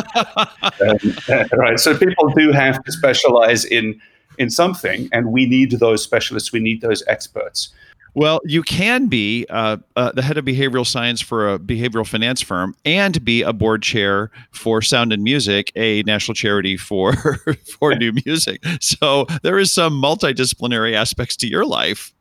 [0.81, 1.79] um, right?
[1.79, 4.01] So people do have to specialize in
[4.39, 6.53] in something, and we need those specialists.
[6.53, 7.71] We need those experts.
[8.17, 12.41] Well, you can be uh, uh, the head of behavioral science for a behavioral finance
[12.41, 17.13] firm and be a board chair for Sound and Music, a national charity for
[17.79, 18.65] for new music.
[18.81, 22.15] So there is some multidisciplinary aspects to your life.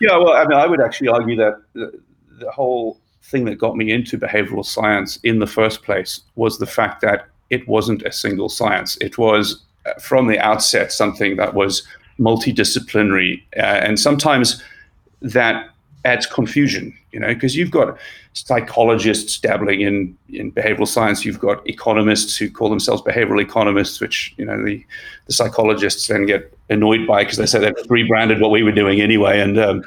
[0.00, 2.00] Yeah, well, I mean, I would actually argue that the,
[2.38, 6.66] the whole thing that got me into behavioral science in the first place was the
[6.66, 8.98] fact that it wasn't a single science.
[9.00, 11.86] It was uh, from the outset something that was
[12.18, 14.62] multidisciplinary, uh, and sometimes
[15.20, 15.70] that
[16.04, 17.96] adds confusion, you know, because you've got
[18.34, 24.34] psychologists dabbling in, in behavioral science, you've got economists who call themselves behavioral economists, which,
[24.36, 24.84] you know, the,
[25.26, 29.00] the psychologists then get annoyed by because they say they've rebranded what we were doing
[29.00, 29.40] anyway.
[29.40, 29.84] And, um,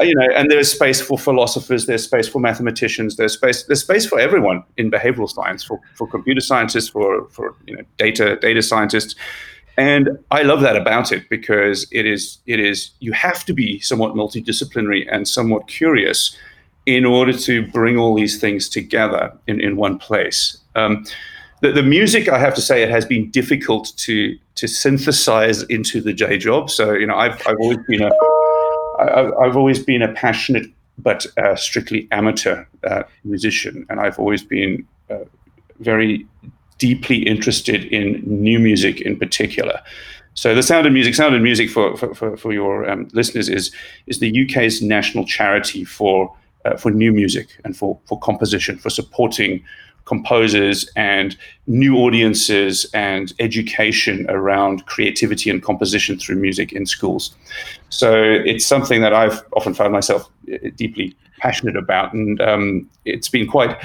[0.00, 4.06] you know, and there's space for philosophers, there's space for mathematicians, there's space, there's space
[4.06, 8.62] for everyone in behavioral science, for, for computer scientists, for, for, you know, data, data
[8.62, 9.14] scientists.
[9.78, 13.78] And I love that about it because it is it is you have to be
[13.78, 16.36] somewhat multidisciplinary and somewhat curious
[16.84, 20.58] in order to bring all these things together in, in one place.
[20.74, 21.04] Um,
[21.60, 26.00] the, the music, I have to say, it has been difficult to to synthesize into
[26.00, 26.70] the J job.
[26.70, 28.10] So you know, I've I've always been a
[28.98, 30.66] I've, I've always been a passionate
[30.98, 35.24] but uh, strictly amateur uh, musician, and I've always been uh,
[35.78, 36.26] very
[36.78, 39.80] deeply interested in new music in particular.
[40.34, 43.72] So the Sound and Music, Sound and Music for for, for, your um, listeners is
[44.06, 48.90] is the UK's national charity for uh, for new music and for for composition for
[48.90, 49.64] supporting
[50.04, 51.36] composers and
[51.66, 57.36] new audiences and education around creativity and composition through music in schools.
[57.90, 63.28] So it's something that I've often found myself uh, deeply passionate about, and um, it's
[63.28, 63.76] been quite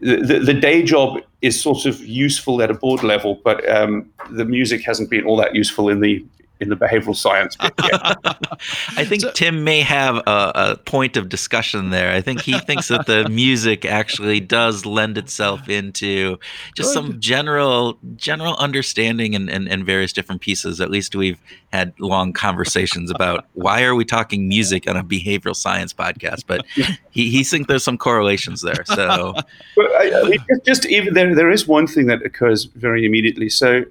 [0.00, 4.44] the, the day job is sort of useful at a board level, but um, the
[4.44, 6.24] music hasn't been all that useful in the
[6.60, 11.28] in the behavioral science bit I think so, Tim may have a, a, point of
[11.28, 12.12] discussion there.
[12.12, 16.38] I think he thinks that the music actually does lend itself into
[16.74, 20.80] just oh, some general general understanding and, and, and various different pieces.
[20.80, 21.38] At least we've
[21.72, 26.64] had long conversations about why are we talking music on a behavioral science podcast, but
[27.10, 28.84] he, he thinks there's some correlations there.
[28.84, 29.34] So,
[29.76, 33.48] but I, I mean, just even there, there is one thing that occurs very immediately.
[33.48, 33.84] So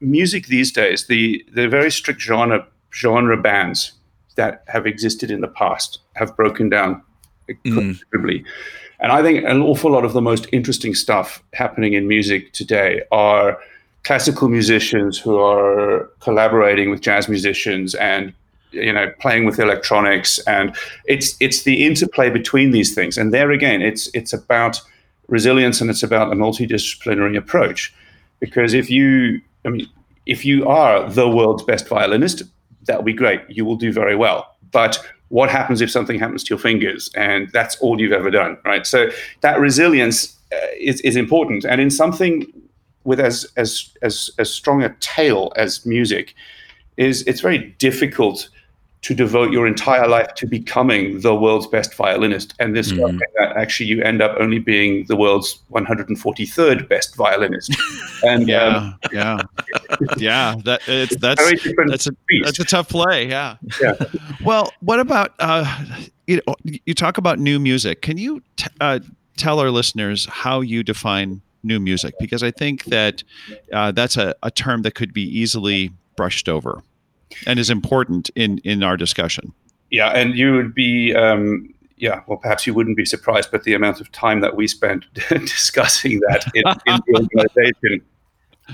[0.00, 3.92] music these days, the the very strict genre genre bands
[4.36, 7.02] that have existed in the past have broken down
[7.48, 7.74] mm.
[7.74, 8.40] considerably.
[8.40, 8.46] Mm.
[9.00, 13.02] And I think an awful lot of the most interesting stuff happening in music today
[13.12, 13.58] are
[14.04, 18.32] classical musicians who are collaborating with jazz musicians and
[18.70, 23.50] you know playing with electronics and it's it's the interplay between these things and there
[23.50, 24.80] again it's it's about
[25.28, 27.92] resilience and it's about a multidisciplinary approach
[28.40, 29.86] because if you I mean,
[30.24, 32.42] if you are the world's best violinist,
[32.86, 33.42] that'll be great.
[33.48, 34.56] You will do very well.
[34.70, 38.56] But what happens if something happens to your fingers and that's all you've ever done,
[38.64, 38.86] right?
[38.86, 39.10] So
[39.42, 41.66] that resilience uh, is, is important.
[41.66, 42.50] And in something
[43.04, 46.34] with as, as, as, as strong a tail as music,
[46.96, 48.48] is it's very difficult
[49.02, 52.54] to devote your entire life to becoming the world's best violinist.
[52.58, 53.18] And this mm.
[53.36, 57.76] that actually you end up only being the world's 143rd best violinist.
[58.24, 59.38] And yeah, um, yeah,
[60.16, 60.56] yeah.
[60.64, 61.42] That it's that's
[61.88, 62.10] that's a
[62.42, 63.28] that's a tough play.
[63.28, 63.56] Yeah.
[63.80, 63.94] Yeah.
[64.44, 65.86] well, what about uh,
[66.26, 68.02] you know, you talk about new music?
[68.02, 68.98] Can you t- uh,
[69.36, 72.14] tell our listeners how you define new music?
[72.18, 73.22] Because I think that
[73.72, 76.82] uh, that's a, a term that could be easily brushed over
[77.46, 79.52] and is important in in our discussion.
[79.90, 81.14] Yeah, and you would be.
[81.14, 84.68] Um, yeah, well, perhaps you wouldn't be surprised, but the amount of time that we
[84.68, 88.06] spent discussing that in, in the organization.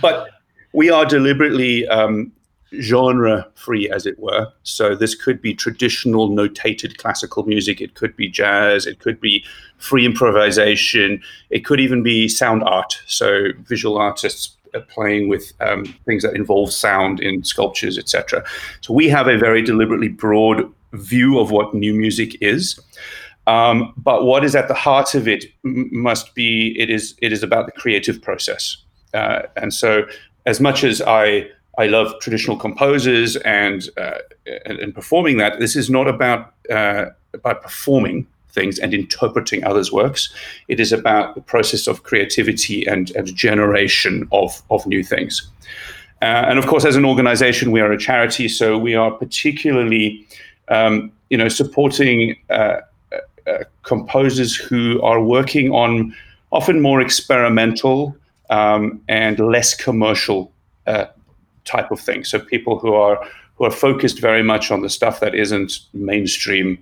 [0.02, 0.28] But
[0.74, 2.32] we are deliberately um,
[2.80, 4.52] genre free, as it were.
[4.62, 9.44] So this could be traditional notated classical music, it could be jazz, it could be
[9.78, 13.00] free improvisation, it could even be sound art.
[13.06, 18.44] So visual artists playing with um, things that involve sound in sculptures, etc.
[18.80, 22.78] So we have a very deliberately broad view of what new music is.
[23.46, 27.32] Um, but what is at the heart of it m- must be it is it
[27.32, 28.78] is about the creative process.
[29.12, 30.04] Uh, and so,
[30.46, 34.18] as much as I I love traditional composers and, uh,
[34.64, 39.92] and, and performing that, this is not about uh, about performing things and interpreting others'
[39.92, 40.32] works.
[40.68, 45.50] It is about the process of creativity and, and generation of, of new things.
[46.22, 50.26] Uh, and of course, as an organization, we are a charity, so we are particularly,
[50.68, 52.76] um, you know, supporting uh,
[53.46, 56.14] uh, composers who are working on
[56.50, 58.16] often more experimental
[58.48, 60.50] um, and less commercial
[60.86, 61.06] uh,
[61.64, 62.30] type of things.
[62.30, 63.18] So people who are
[63.56, 66.78] who are focused very much on the stuff that isn't mainstream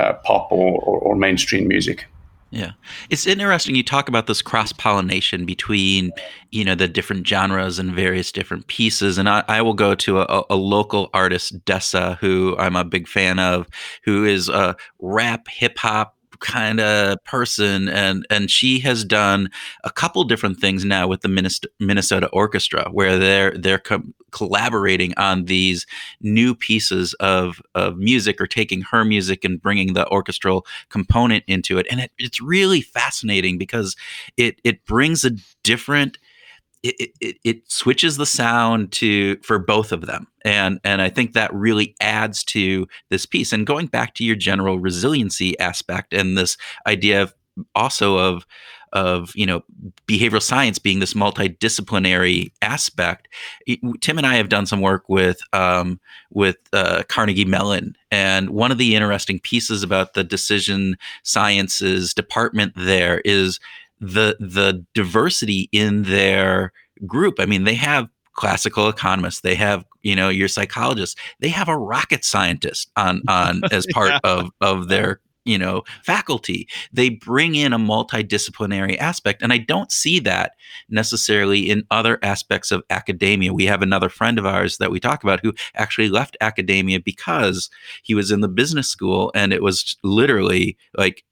[0.00, 2.06] uh, pop or, or, or mainstream music.
[2.50, 2.72] Yeah.
[3.10, 6.10] It's interesting you talk about this cross pollination between,
[6.50, 9.18] you know, the different genres and various different pieces.
[9.18, 13.06] And I, I will go to a, a, local artist, Dessa, who I'm a big
[13.06, 13.68] fan of,
[14.04, 19.50] who is a rap, hip hop, kind of person and and she has done
[19.84, 25.44] a couple different things now with the Minnesota Orchestra where they're they're co- collaborating on
[25.46, 25.86] these
[26.20, 31.78] new pieces of of music or taking her music and bringing the orchestral component into
[31.78, 31.86] it.
[31.90, 33.96] And it, it's really fascinating because
[34.36, 36.18] it it brings a different
[36.82, 41.32] it, it, it switches the sound to for both of them and and i think
[41.32, 46.38] that really adds to this piece and going back to your general resiliency aspect and
[46.38, 47.34] this idea of
[47.74, 48.46] also of
[48.92, 49.62] of you know
[50.06, 53.28] behavioral science being this multidisciplinary aspect.
[54.00, 58.72] Tim and I have done some work with um, with uh, Carnegie Mellon, and one
[58.72, 63.60] of the interesting pieces about the decision sciences department there is
[64.00, 66.72] the the diversity in their
[67.06, 67.36] group.
[67.38, 71.78] I mean, they have classical economists, they have you know your psychologists, they have a
[71.78, 74.20] rocket scientist on on as part yeah.
[74.24, 79.90] of of their you know faculty they bring in a multidisciplinary aspect and i don't
[79.90, 80.52] see that
[80.90, 85.22] necessarily in other aspects of academia we have another friend of ours that we talk
[85.22, 87.70] about who actually left academia because
[88.02, 91.24] he was in the business school and it was literally like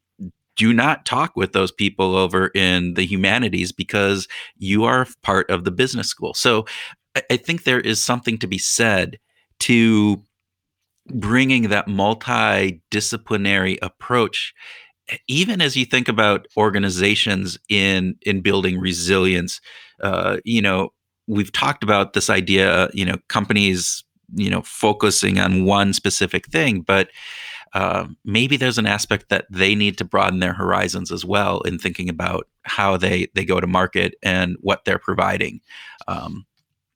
[0.58, 5.64] do not talk with those people over in the humanities because you are part of
[5.64, 6.34] the business school.
[6.34, 6.66] So
[7.30, 9.18] i, think there is something to be said
[9.60, 10.22] to
[11.14, 14.54] bringing that multidisciplinary approach
[15.26, 19.60] even as you think about organizations in in building resilience.
[20.02, 20.90] Uh, you know
[21.26, 26.80] we've talked about this idea you know companies you know focusing on one specific thing
[26.82, 27.08] but
[27.74, 31.78] uh, maybe there's an aspect that they need to broaden their horizons as well in
[31.78, 35.60] thinking about how they they go to market and what they're providing
[36.06, 36.46] um,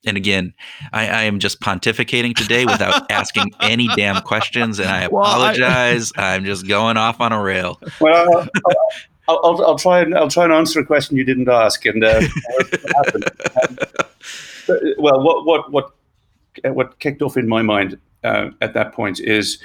[0.04, 0.54] and again,
[0.92, 6.12] I, I, am just pontificating today without asking any damn questions, and I apologize.
[6.16, 7.80] Well, I, am just going off on a rail.
[8.00, 8.48] Well,
[9.28, 12.02] I'll, I'll, I'll, try and I'll try and answer a question you didn't ask, and
[12.02, 12.20] uh,
[13.14, 13.22] um,
[14.98, 15.92] well, what what what
[16.64, 19.58] what kicked off in my mind uh, at that point is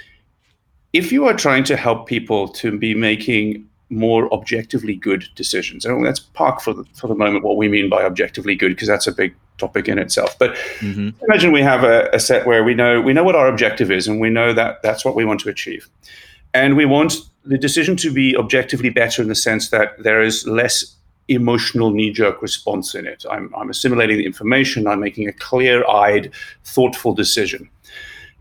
[0.97, 5.86] if you are trying to help people to be making more objectively good decisions.
[5.86, 8.88] And let's park for the, for the moment what we mean by objectively good, because
[8.88, 10.38] that's a big topic in itself.
[10.38, 11.10] But mm-hmm.
[11.23, 14.07] imagine we have a, a, set where we know we know what our objective is,
[14.07, 15.88] and we know that that's what we want to achieve,
[16.53, 17.13] and we want
[17.45, 20.95] the decision to be objectively better in the sense that there is less
[21.29, 23.25] emotional knee-jerk response in it.
[23.29, 24.88] I'm, I'm assimilating the information.
[24.88, 26.31] I'm making a clear-eyed,
[26.63, 27.69] thoughtful decision.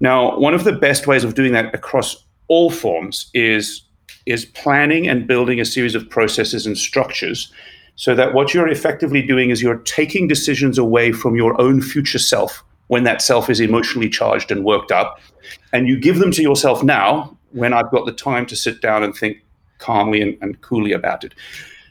[0.01, 3.83] Now, one of the best ways of doing that across all forms is
[4.27, 7.53] is planning and building a series of processes and structures
[7.95, 12.19] so that what you're effectively doing is you're taking decisions away from your own future
[12.19, 15.21] self when that self is emotionally charged and worked up.
[15.73, 19.03] And you give them to yourself now when i've got the time to sit down
[19.03, 19.39] and think
[19.79, 21.33] calmly and, and coolly about it.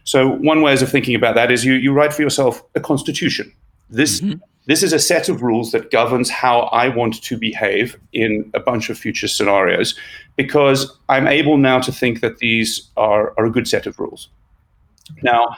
[0.04, 3.52] So one way of thinking about that is you, you write for yourself a constitution.
[3.90, 4.40] This mm-hmm.
[4.68, 8.60] This is a set of rules that governs how I want to behave in a
[8.60, 9.98] bunch of future scenarios
[10.36, 14.30] because I'm able now to think that these are, are a good set of rules.
[15.22, 15.56] Now,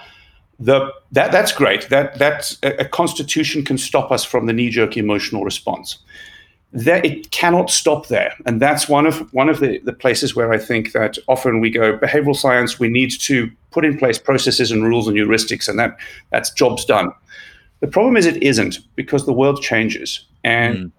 [0.59, 1.87] the, that, that's great.
[1.89, 5.99] That, that's, a, a constitution can stop us from the knee jerk emotional response.
[6.73, 8.33] That it cannot stop there.
[8.45, 11.69] And that's one of, one of the, the places where I think that often we
[11.69, 15.79] go, behavioral science, we need to put in place processes and rules and heuristics, and
[15.79, 15.97] that,
[16.31, 17.13] that's job's done.
[17.79, 20.25] The problem is it isn't because the world changes.
[20.43, 20.91] And mm.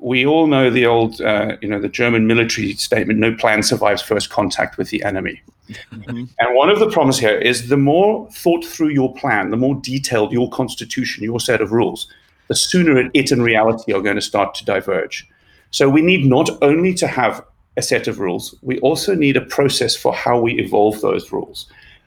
[0.00, 4.02] we all know the old, uh, you know, the German military statement no plan survives
[4.02, 5.40] first contact with the enemy.
[5.68, 6.24] Mm-hmm.
[6.38, 9.74] And one of the problems here is the more thought through your plan, the more
[9.82, 12.06] detailed your constitution, your set of rules,
[12.48, 15.26] the sooner it and reality are going to start to diverge.
[15.70, 17.44] So we need not only to have
[17.76, 21.66] a set of rules, we also need a process for how we evolve those rules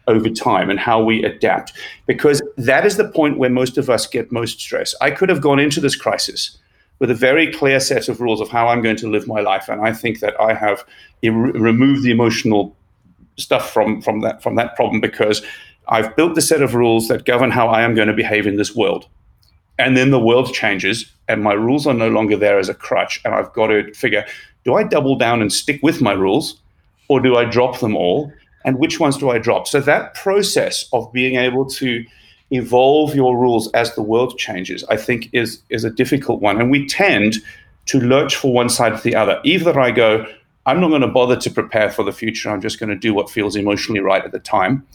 [0.10, 1.72] over time and how we adapt,
[2.06, 4.93] because that is the point where most of us get most stress.
[5.00, 6.58] I could have gone into this crisis
[7.00, 9.69] with a very clear set of rules of how I'm going to live my life,
[9.69, 10.84] and I think that I have
[11.24, 12.76] removed the emotional
[13.38, 15.41] stuff from from that from that problem because
[15.88, 18.58] I've built the set of rules that govern how I am going to behave in
[18.58, 19.08] this world.
[19.78, 23.22] And then the world changes, and my rules are no longer there as a crutch,
[23.24, 24.26] and I've got to figure:
[24.65, 26.60] do I double down and stick with my rules,
[27.08, 28.34] or do I drop them all?
[28.65, 29.67] And which ones do I drop?
[29.67, 32.06] So that process of being able to
[32.52, 36.60] evolve your rules as the world changes, I think is is a difficult one.
[36.60, 37.38] And we tend
[37.88, 39.39] to lurch for one side or the other.
[39.43, 40.26] Either I go,
[40.65, 43.13] I'm not going to bother to prepare for the future, I'm just going to do
[43.13, 44.86] what feels emotionally right at the time.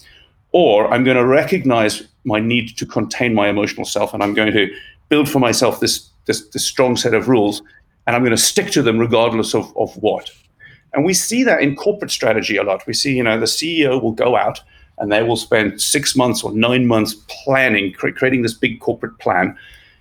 [0.52, 4.52] Or I'm going to recognize my need to contain my emotional self and I'm going
[4.52, 4.72] to
[5.08, 7.60] build for myself this this, this strong set of rules
[8.06, 10.30] and I'm going to stick to them regardless of, of what.
[10.94, 12.86] And we see that in corporate strategy a lot.
[12.86, 14.60] We see, you know, the CEO will go out
[14.98, 17.14] and they will spend six months or nine months
[17.44, 19.56] planning, cre- creating this big corporate plan.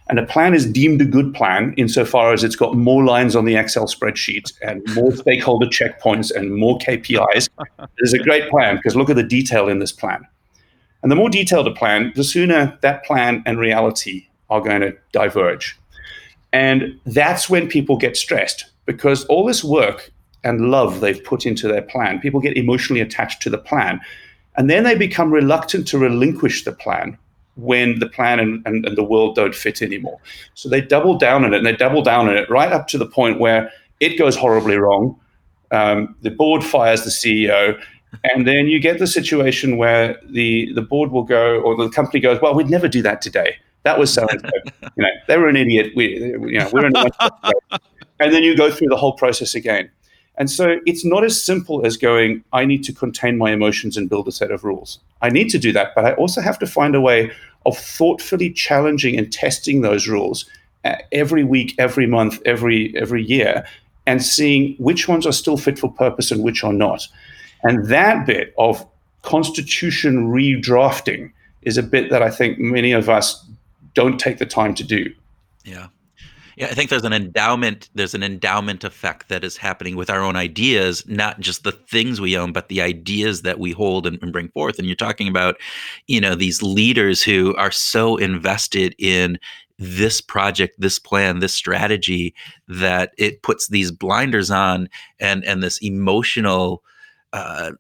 [0.10, 3.46] And a plan is deemed a good plan insofar as it's got more lines on
[3.46, 7.50] the Excel spreadsheet and more stakeholder checkpoints and more KPIs.
[7.80, 10.28] It is a great plan because look at the detail in this plan.
[11.02, 14.96] And the more detailed a plan, the sooner that plan and reality are going to
[15.12, 15.78] diverge.
[16.52, 20.12] And that's when people get stressed because all this work
[20.44, 22.20] and love they've put into their plan.
[22.20, 24.00] People get emotionally attached to the plan.
[24.56, 27.18] And then they become reluctant to relinquish the plan
[27.56, 30.20] when the plan and, and, and, the world don't fit anymore.
[30.56, 32.98] So they double down on it and they double down on it right up to
[32.98, 35.20] the point where it goes horribly wrong.
[35.72, 37.80] Um, the board fires the CEO.
[38.24, 42.20] And then you get the situation where the, the board will go or the company
[42.20, 43.58] goes, well, we'd never do that today.
[43.84, 44.26] That was so.
[44.96, 45.92] You know, they were an idiot.
[45.96, 46.94] We, you know, we're an
[48.20, 49.90] and then you go through the whole process again.
[50.38, 54.10] And so it's not as simple as going, I need to contain my emotions and
[54.10, 55.00] build a set of rules.
[55.22, 57.32] I need to do that, but I also have to find a way
[57.66, 60.46] of thoughtfully challenging and testing those rules
[60.86, 63.66] uh, every week, every month, every every year,
[64.06, 67.08] and seeing which ones are still fit for purpose and which are not.
[67.64, 68.86] And that bit of
[69.22, 71.32] constitution redrafting
[71.62, 73.46] is a bit that I think many of us
[73.94, 75.14] don't take the time to do.
[75.64, 75.88] Yeah.
[76.58, 77.90] Yeah, I think there's an endowment.
[77.96, 82.22] There's an endowment effect that is happening with our own ideas, not just the things
[82.22, 84.78] we own, but the ideas that we hold and, and bring forth.
[84.78, 85.58] And you're talking about,
[86.08, 89.40] you know, these leaders who are so invested in
[89.80, 92.36] this project, this plan, this strategy
[92.68, 94.88] that it puts these blinders on
[95.20, 96.84] and and this emotional
[97.34, 97.72] uh,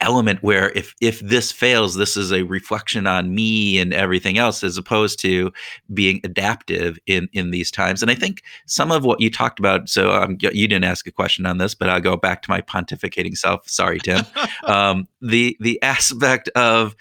[0.00, 4.62] element where if if this fails this is a reflection on me and everything else
[4.62, 5.52] as opposed to
[5.92, 8.02] being adaptive in in these times.
[8.02, 11.12] And i think some of what you talked about so um, you didn't ask a
[11.12, 13.68] question on this but i'll go back to my pontificating self.
[13.68, 14.24] Sorry tim.
[14.64, 16.94] Um, the the aspect of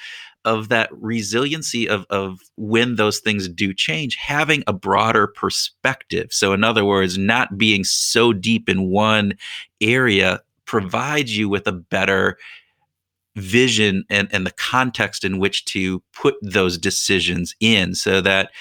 [0.45, 6.27] of that resiliency of, of when those things do change, having a broader perspective.
[6.31, 9.33] So, in other words, not being so deep in one
[9.79, 12.37] area provides you with a better
[13.35, 18.51] vision and, and the context in which to put those decisions in so that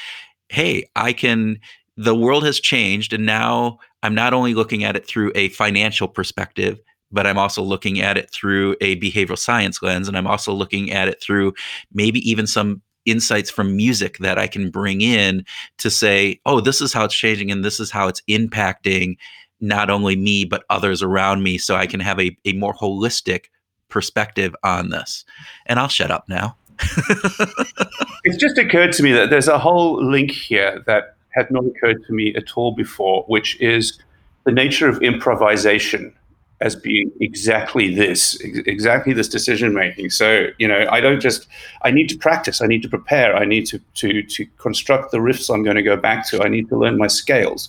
[0.49, 1.59] hey i can
[1.97, 6.09] the world has changed and now i'm not only looking at it through a financial
[6.09, 10.53] perspective but i'm also looking at it through a behavioral science lens and i'm also
[10.53, 11.53] looking at it through
[11.93, 15.45] maybe even some insights from music that i can bring in
[15.77, 19.17] to say oh this is how it's changing and this is how it's impacting
[19.61, 23.47] not only me but others around me so i can have a, a more holistic
[23.93, 25.25] perspective on this.
[25.67, 26.57] And I'll shut up now.
[28.25, 32.05] it's just occurred to me that there's a whole link here that had not occurred
[32.07, 34.01] to me at all before, which is
[34.45, 36.13] the nature of improvisation
[36.61, 40.11] as being exactly this, exactly this decision making.
[40.11, 41.47] So, you know, I don't just,
[41.83, 45.19] I need to practice, I need to prepare, I need to, to, to construct the
[45.19, 47.69] riffs I'm going to go back to, I need to learn my scales,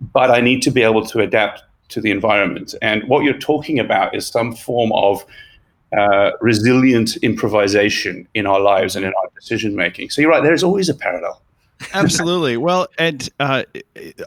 [0.00, 2.74] but I need to be able to adapt to the environment.
[2.80, 5.24] And what you're talking about is some form of
[5.96, 10.10] uh, resilient improvisation in our lives and in our decision making.
[10.10, 10.42] So you're right.
[10.42, 11.42] There's always a parallel.
[11.94, 12.56] Absolutely.
[12.56, 13.64] Well, and uh,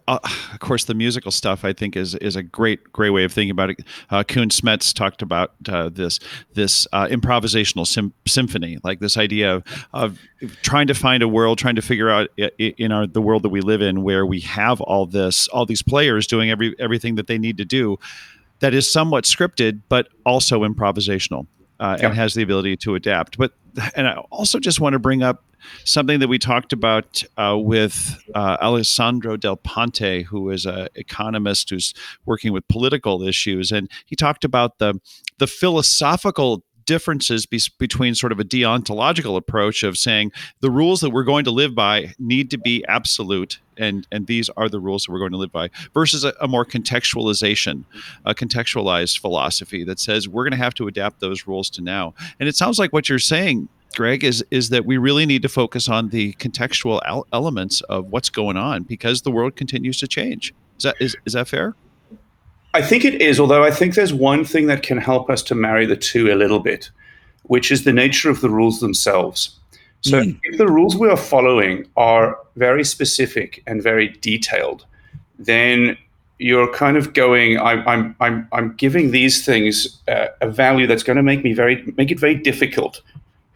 [0.08, 0.20] uh,
[0.54, 3.52] of course, the musical stuff I think is is a great great way of thinking
[3.52, 3.80] about it.
[4.10, 6.20] Uh, Koen Smets talked about uh, this
[6.54, 9.64] this uh, improvisational sim- symphony, like this idea of,
[9.94, 10.20] of,
[10.62, 13.62] trying to find a world, trying to figure out in our the world that we
[13.62, 17.38] live in, where we have all this all these players doing every everything that they
[17.38, 17.98] need to do,
[18.60, 21.48] that is somewhat scripted, but also improvisational
[21.80, 23.38] uh, and has the ability to adapt.
[23.38, 23.54] But
[23.96, 25.44] and I also just want to bring up
[25.84, 31.70] something that we talked about uh, with uh, Alessandro Del Ponte, who is an economist
[31.70, 31.94] who's
[32.26, 35.00] working with political issues, and he talked about the
[35.38, 40.32] the philosophical differences be- between sort of a deontological approach of saying
[40.62, 44.50] the rules that we're going to live by need to be absolute and and these
[44.52, 47.84] are the rules that we're going to live by versus a, a more contextualization
[48.26, 52.14] a contextualized philosophy that says we're going to have to adapt those rules to now.
[52.40, 55.50] And it sounds like what you're saying greg is is that we really need to
[55.50, 60.08] focus on the contextual al- elements of what's going on because the world continues to
[60.08, 60.54] change.
[60.78, 61.76] Is that is, is that fair
[62.76, 65.56] I think it is, although I think there's one thing that can help us to
[65.56, 66.92] marry the two a little bit,
[67.44, 69.58] which is the nature of the rules themselves.
[70.02, 70.38] So mm.
[70.44, 74.86] if the rules we are following are very specific and very detailed,
[75.40, 75.98] then
[76.38, 81.04] you're kind of going, I'm, I'm, I'm, I'm giving these things uh, a value that's
[81.04, 83.02] going to make me very, make it very difficult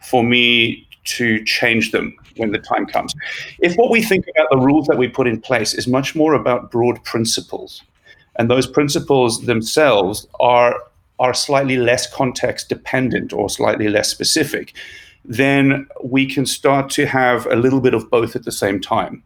[0.00, 3.14] for me to change them when the time comes.
[3.58, 6.32] If what we think about the rules that we put in place is much more
[6.32, 7.82] about broad principles,
[8.40, 10.82] and those principles themselves are
[11.18, 14.74] are slightly less context dependent or slightly less specific,
[15.26, 19.22] then we can start to have a little bit of both at the same time.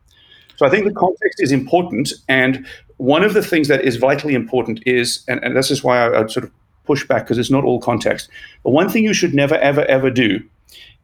[0.56, 2.12] So I think the context is important.
[2.28, 5.98] And one of the things that is vitally important is, and, and this is why
[6.00, 6.50] I, would sort of
[6.84, 8.28] push back because it's not all context.
[8.64, 10.42] But one thing you should never, ever, ever do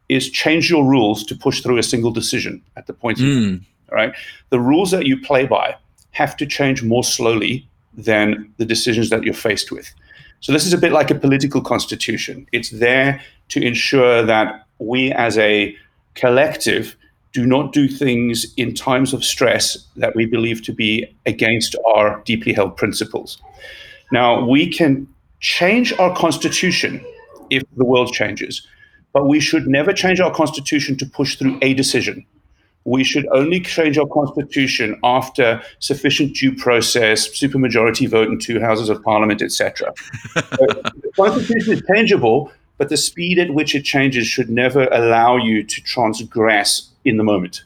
[0.09, 3.19] is change your rules to push through a single decision at the point.
[3.19, 3.53] Mm.
[3.53, 4.13] Of, all right.
[4.49, 5.77] The rules that you play by
[6.11, 9.93] have to change more slowly than the decisions that you're faced with.
[10.39, 12.47] So this is a bit like a political constitution.
[12.51, 15.75] It's there to ensure that we as a
[16.15, 16.95] collective
[17.33, 22.21] do not do things in times of stress that we believe to be against our
[22.25, 23.41] deeply held principles.
[24.11, 25.07] Now, we can
[25.39, 27.05] change our constitution
[27.49, 28.67] if the world changes,
[29.13, 32.25] but we should never change our constitution to push through a decision.
[32.83, 38.89] We should only change our constitution after sufficient due process, supermajority vote in two houses
[38.89, 39.93] of parliament, etc.
[40.35, 45.63] the constitution is changeable, but the speed at which it changes should never allow you
[45.63, 47.63] to transgress in the moment.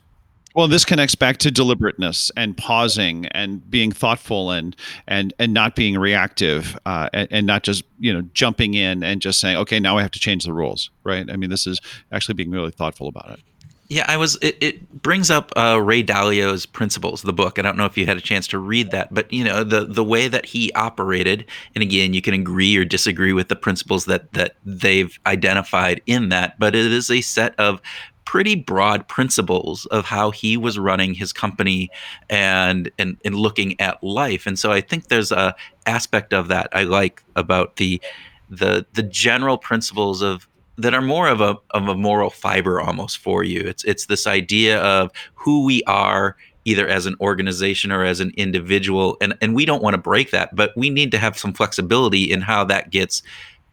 [0.55, 4.73] Well, this connects back to deliberateness and pausing and being thoughtful and
[5.05, 9.21] and and not being reactive uh, and, and, not just you know jumping in and
[9.21, 11.29] just saying, okay, now I have to change the rules, right?
[11.29, 11.81] I mean, this is
[12.13, 13.39] actually being really thoughtful about it.
[13.87, 14.37] Yeah, I was.
[14.41, 17.59] It, it brings up uh, Ray Dalio's principles, the book.
[17.59, 19.85] I don't know if you had a chance to read that, but you know the
[19.85, 24.05] the way that he operated, and again, you can agree or disagree with the principles
[24.05, 27.79] that that they've identified in that, but it is a set of
[28.25, 31.91] pretty broad principles of how he was running his company
[32.27, 34.47] and, and and looking at life.
[34.47, 35.55] And so I think there's a
[35.85, 38.01] aspect of that I like about the
[38.49, 40.47] the the general principles of
[40.77, 43.61] that are more of a of a moral fiber almost for you.
[43.61, 48.31] It's it's this idea of who we are either as an organization or as an
[48.37, 51.53] individual and and we don't want to break that, but we need to have some
[51.53, 53.21] flexibility in how that gets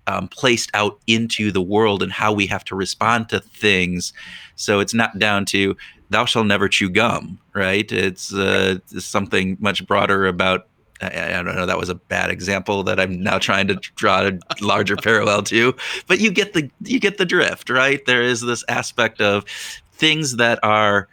[0.07, 4.12] um, placed out into the world and how we have to respond to things.
[4.57, 5.76] So it's not down to
[6.11, 7.90] thou shall never chew gum, right?
[7.90, 10.66] It's, uh, something much broader about.
[11.03, 11.66] I, I don't know.
[11.66, 15.74] That was a bad example that I'm now trying to draw a larger parallel to,
[16.07, 18.05] but you get the you get the drift, right?
[18.07, 19.44] There is this aspect of
[19.92, 21.09] things that are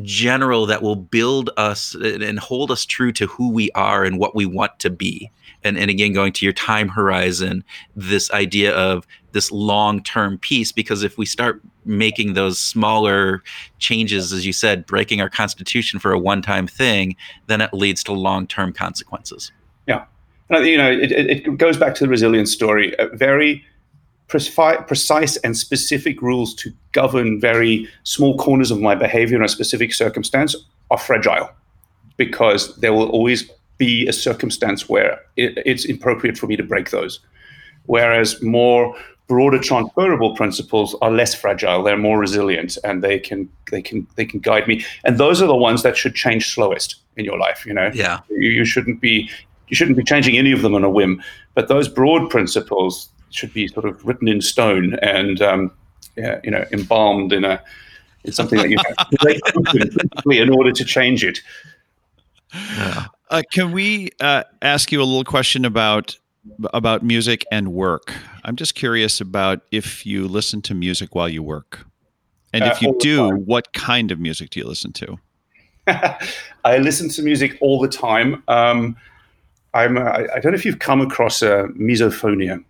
[0.00, 4.34] general that will build us and hold us true to who we are and what
[4.34, 5.30] we want to be
[5.64, 7.62] and, and again going to your time horizon
[7.94, 13.42] this idea of this long-term piece because if we start making those smaller
[13.78, 17.16] changes as you said breaking our constitution for a one-time thing
[17.46, 19.52] then it leads to long-term consequences.
[19.86, 20.04] Yeah.
[20.50, 22.94] You know it, it goes back to the resilience story.
[22.98, 23.64] A very
[24.28, 29.92] precise and specific rules to govern very small corners of my behavior in a specific
[29.92, 30.56] circumstance
[30.90, 31.50] are fragile
[32.16, 36.90] because there will always be a circumstance where it, it's appropriate for me to break
[36.90, 37.20] those.
[37.86, 38.96] Whereas more
[39.28, 44.24] broader transferable principles are less fragile they're more resilient and they can they can they
[44.24, 44.84] can guide me.
[45.04, 47.90] And those are the ones that should change slowest in your life you know?
[47.94, 48.20] Yeah.
[48.30, 49.30] You, you shouldn't be
[49.68, 51.22] you shouldn't be changing any of them on a whim
[51.54, 55.70] but those broad principles should be sort of written in stone and um,
[56.16, 57.62] yeah, you know embalmed in a
[58.24, 61.40] in something that you have to in order to change it.
[62.52, 63.06] Yeah.
[63.30, 66.16] Uh, can we uh, ask you a little question about
[66.72, 68.12] about music and work?
[68.44, 71.86] I'm just curious about if you listen to music while you work,
[72.52, 75.18] and if uh, you do, what kind of music do you listen to?
[76.64, 78.42] I listen to music all the time.
[78.48, 78.96] Um,
[79.74, 79.96] I'm.
[79.96, 82.62] A, I don't know if you've come across a misophonia.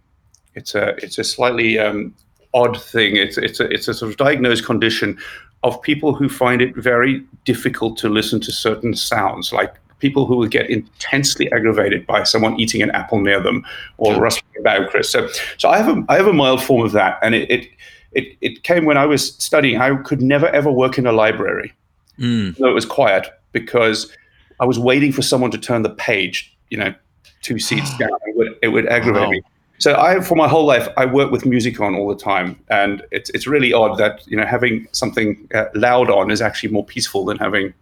[0.54, 0.96] It's a.
[1.02, 2.14] It's a slightly um,
[2.54, 3.16] odd thing.
[3.16, 3.36] It's.
[3.38, 3.64] It's a.
[3.70, 5.18] It's a sort of diagnosed condition
[5.62, 10.36] of people who find it very difficult to listen to certain sounds, like people who
[10.36, 13.64] will get intensely aggravated by someone eating an apple near them
[13.96, 15.08] or rustling about Chris.
[15.08, 17.68] So, so I have a I have a mild form of that, and it it
[18.10, 19.80] it, it came when I was studying.
[19.80, 21.72] I could never ever work in a library,
[22.18, 22.54] mm.
[22.56, 24.12] though it was quiet, because
[24.60, 26.54] I was waiting for someone to turn the page.
[26.68, 26.94] You know,
[27.42, 28.10] two seats down.
[28.26, 29.30] It would, it would aggravate wow.
[29.30, 29.42] me.
[29.78, 33.02] So I, for my whole life, I work with music on all the time, and
[33.10, 36.84] it's it's really odd that you know having something uh, loud on is actually more
[36.84, 37.74] peaceful than having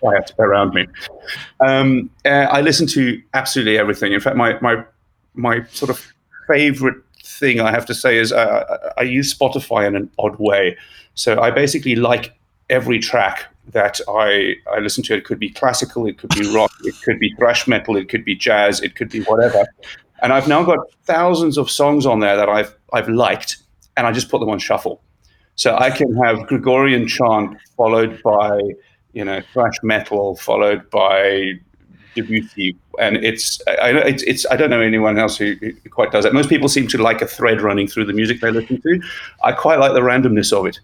[0.00, 0.86] quiet around me.
[1.60, 4.12] Um, uh, I listen to absolutely everything.
[4.12, 4.84] In fact, my my
[5.34, 6.12] my sort of
[6.46, 10.76] favorite thing I have to say is uh, I use Spotify in an odd way.
[11.14, 12.34] So I basically like
[12.68, 15.14] every track that I, I listen to.
[15.14, 18.24] It could be classical, it could be rock, it could be thrash metal, it could
[18.24, 19.66] be jazz, it could be whatever.
[20.22, 23.58] And I've now got thousands of songs on there that I've I've liked,
[23.96, 25.02] and I just put them on shuffle.
[25.54, 28.60] So I can have Gregorian chant followed by
[29.12, 31.54] you know, thrash metal followed by
[32.14, 36.24] Debussy, and it's I it's, it's I don't know anyone else who, who, quite does
[36.24, 36.34] it.
[36.34, 39.02] Most people seem to like a thread running through the music they listen to.
[39.44, 40.80] I quite like the randomness of it.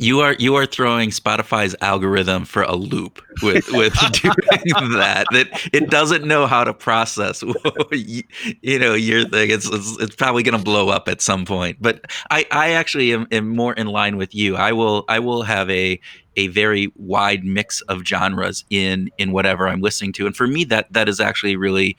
[0.00, 5.26] You are you are throwing Spotify's algorithm for a loop with with doing that.
[5.30, 7.42] That it doesn't know how to process
[7.92, 8.22] you,
[8.62, 9.50] you know your thing.
[9.50, 11.76] It's it's, it's probably going to blow up at some point.
[11.82, 14.56] But I I actually am, am more in line with you.
[14.56, 16.00] I will I will have a
[16.36, 20.26] a very wide mix of genres in in whatever I'm listening to.
[20.26, 21.98] And for me, that that is actually really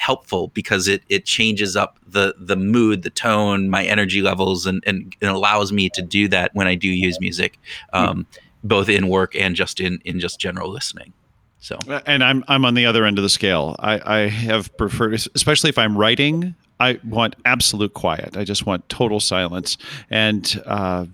[0.00, 4.82] helpful because it it changes up the the mood, the tone, my energy levels, and
[4.86, 7.58] and it allows me to do that when I do use music,
[7.92, 8.26] um,
[8.64, 11.12] both in work and just in in just general listening.
[11.58, 13.76] So, and I'm I'm on the other end of the scale.
[13.78, 16.54] I I have preferred, especially if I'm writing.
[16.80, 18.38] I want absolute quiet.
[18.38, 19.76] I just want total silence.
[20.08, 21.04] And uh,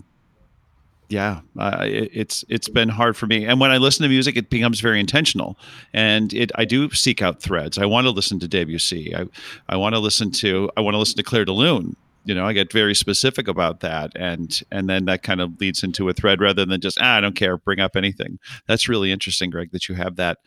[1.09, 3.45] yeah, uh, it, it's it's been hard for me.
[3.45, 5.59] And when I listen to music, it becomes very intentional.
[5.93, 7.79] And it I do seek out threads.
[7.79, 9.15] I want to listen to Debussy.
[9.15, 9.27] I
[9.69, 11.97] I want to listen to I want to listen to Clair de Lune.
[12.25, 15.85] You know, I get very specific about that, and and then that kind of leads
[15.85, 18.41] into a thread rather than just ah, I don't care, bring up anything.
[18.67, 20.39] That's really interesting, Greg, that you have that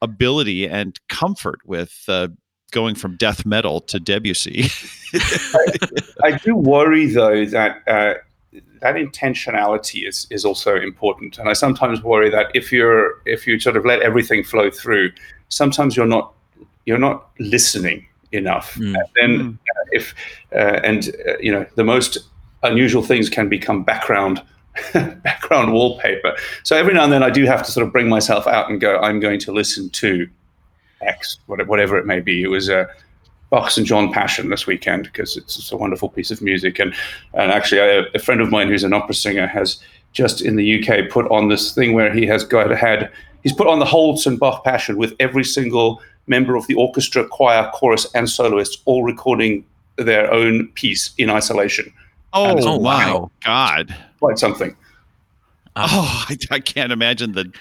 [0.00, 2.28] ability and comfort with uh,
[2.70, 4.70] going from death metal to Debussy.
[5.14, 5.66] I,
[6.24, 8.14] I, do worry though that uh,
[8.80, 13.58] that intentionality is is also important, and I sometimes worry that if you're if you
[13.58, 15.12] sort of let everything flow through,
[15.48, 16.32] sometimes you're not
[16.84, 18.74] you're not listening enough.
[18.74, 18.94] Mm.
[18.94, 19.58] And then mm.
[19.92, 20.14] if
[20.54, 22.18] uh, and uh, you know the most
[22.62, 24.42] unusual things can become background.
[25.24, 26.36] background wallpaper.
[26.62, 28.80] So every now and then I do have to sort of bring myself out and
[28.80, 30.28] go, I'm going to listen to
[31.00, 32.44] X, whatever it may be.
[32.44, 32.88] It was a
[33.50, 36.78] Oh, Bach and John Passion this weekend because it's, it's, a wonderful piece of music.
[36.78, 36.94] And
[37.34, 39.78] and actually, I, a friend of mine who's an opera singer has
[40.12, 43.10] just in the UK put on this thing where he has got ahead.
[43.42, 47.26] He's put on the whole and Bach Passion with every single member of the orchestra,
[47.26, 49.64] choir, chorus, and soloists all recording
[49.96, 51.92] their own piece in isolation.
[52.32, 53.94] Oh, oh my God!
[54.18, 54.76] Quite something.
[55.76, 57.52] Oh, I, I, can't imagine the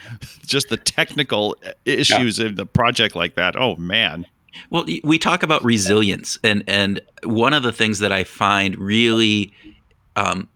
[0.46, 2.48] just the technical issues yeah.
[2.48, 3.56] in the project like that.
[3.56, 4.26] Oh man.
[4.70, 9.54] Well, we talk about resilience, and and one of the things that I find really
[10.16, 10.48] um,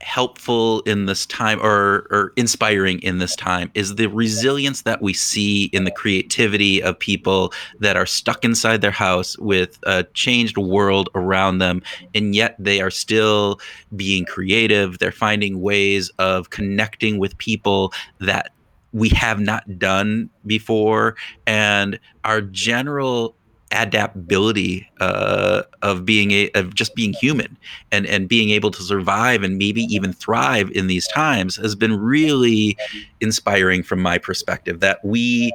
[0.00, 5.12] helpful in this time or, or inspiring in this time is the resilience that we
[5.12, 10.56] see in the creativity of people that are stuck inside their house with a changed
[10.56, 11.82] world around them
[12.14, 13.60] and yet they are still
[13.94, 14.98] being creative.
[14.98, 18.52] They're finding ways of connecting with people that
[18.92, 21.16] we have not done before
[21.46, 23.36] and our general
[23.72, 27.56] adaptability uh, of being a, of just being human
[27.92, 31.98] and and being able to survive and maybe even thrive in these times has been
[31.98, 32.76] really
[33.20, 35.52] inspiring from my perspective that we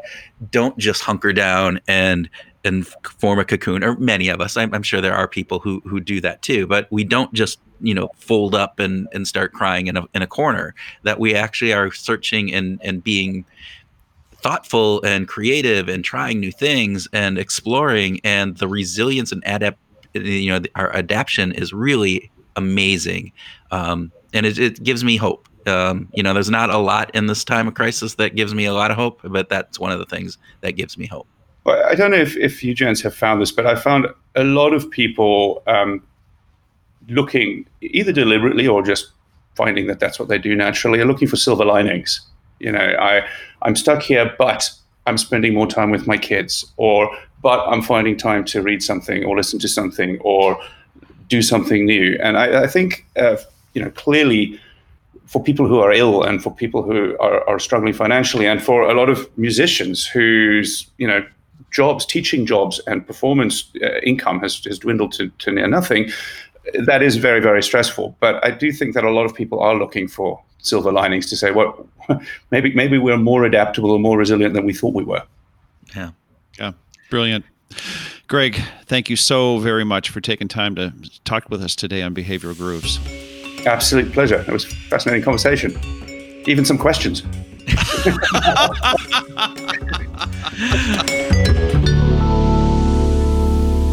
[0.49, 2.29] don't just hunker down and
[2.63, 5.81] and form a cocoon or many of us I'm, I'm sure there are people who
[5.81, 9.53] who do that too but we don't just you know fold up and and start
[9.53, 10.73] crying in a in a corner
[11.03, 13.45] that we actually are searching and and being
[14.45, 19.79] thoughtful and creative and trying new things and exploring and the resilience and adapt
[20.13, 23.31] you know our adaptation is really amazing.
[23.71, 25.49] Um, and it, it, gives me hope.
[25.67, 28.65] Um, you know there's not a lot in this time of crisis that gives me
[28.65, 31.27] a lot of hope but that's one of the things that gives me hope.
[31.63, 34.05] Well, i don't know if, if you gents have found this but i found
[34.35, 36.03] a lot of people um,
[37.09, 39.11] looking either deliberately or just
[39.55, 42.21] finding that that's what they do naturally are looking for silver linings
[42.59, 43.25] you know, I
[43.61, 44.71] I'm stuck here, but
[45.05, 49.23] I'm spending more time with my kids, or but I'm finding time to read something
[49.23, 50.59] or listen to something or
[51.27, 52.17] do something new.
[52.21, 53.37] And I, I think, uh,
[53.73, 54.59] you know, clearly
[55.25, 58.83] for people who are ill and for people who are, are struggling financially and for
[58.83, 61.25] a lot of musicians whose, you know,
[61.71, 66.09] jobs, teaching jobs and performance uh, income has, has dwindled to, to near nothing,
[66.85, 68.15] that is very, very stressful.
[68.19, 71.37] But I do think that a lot of people are looking for silver linings to
[71.37, 71.87] say, well,
[72.51, 75.23] maybe maybe we're more adaptable or more resilient than we thought we were.
[75.95, 76.11] Yeah,
[76.59, 76.73] yeah,
[77.09, 77.45] brilliant.
[78.27, 80.93] Greg, thank you so very much for taking time to
[81.25, 82.99] talk with us today on Behavioral Grooves.
[83.65, 84.41] Absolute pleasure.
[84.41, 85.79] It was a fascinating conversation.
[86.47, 87.23] Even some questions.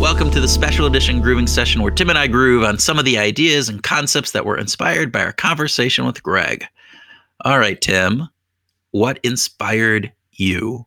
[0.03, 3.05] Welcome to the special edition grooving session where Tim and I groove on some of
[3.05, 6.67] the ideas and concepts that were inspired by our conversation with Greg.
[7.45, 8.29] All right, Tim,
[8.91, 10.87] what inspired you?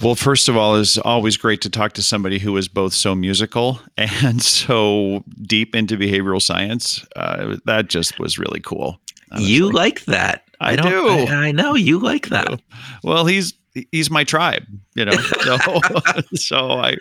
[0.00, 3.16] Well, first of all, it's always great to talk to somebody who is both so
[3.16, 7.04] musical and so deep into behavioral science.
[7.16, 9.00] Uh, that just was really cool.
[9.32, 9.50] Honestly.
[9.52, 10.44] You like that.
[10.60, 11.08] I, I do.
[11.08, 12.60] I, I, know you like that.
[13.02, 13.54] Well, he's
[13.92, 14.64] he's my tribe,
[14.94, 15.12] you know.
[15.40, 15.58] So,
[16.34, 16.96] so I,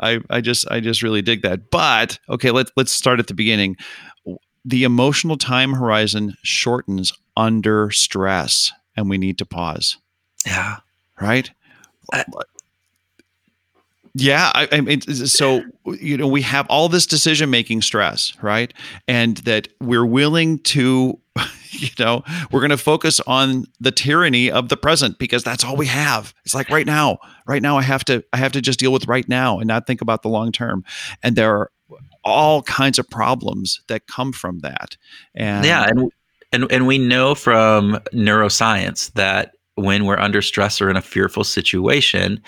[0.00, 1.70] I, I just, I just really dig that.
[1.70, 3.76] But okay, let's let's start at the beginning.
[4.64, 9.96] The emotional time horizon shortens under stress, and we need to pause.
[10.46, 10.78] Yeah.
[11.20, 11.50] Right.
[12.12, 12.24] Uh,
[14.16, 18.72] Yeah, I, I mean, so you know, we have all this decision making stress, right?
[19.08, 21.18] And that we're willing to,
[21.70, 25.76] you know, we're going to focus on the tyranny of the present because that's all
[25.76, 26.32] we have.
[26.44, 29.08] It's like right now, right now, I have to, I have to just deal with
[29.08, 30.84] right now and not think about the long term.
[31.24, 31.72] And there are
[32.22, 34.96] all kinds of problems that come from that.
[35.34, 36.12] And yeah, and
[36.52, 41.44] and and we know from neuroscience that when we're under stress or in a fearful
[41.44, 42.40] situation,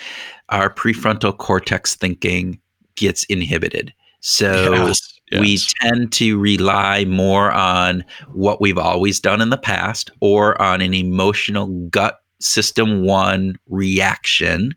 [0.49, 2.59] our prefrontal cortex thinking
[2.95, 3.93] gets inhibited.
[4.21, 5.41] So yes, yes.
[5.41, 10.81] we tend to rely more on what we've always done in the past or on
[10.81, 14.75] an emotional gut system one reaction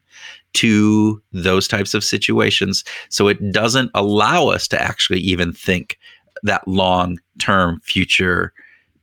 [0.52, 2.84] to those types of situations.
[3.08, 5.98] So it doesn't allow us to actually even think
[6.42, 8.52] that long term future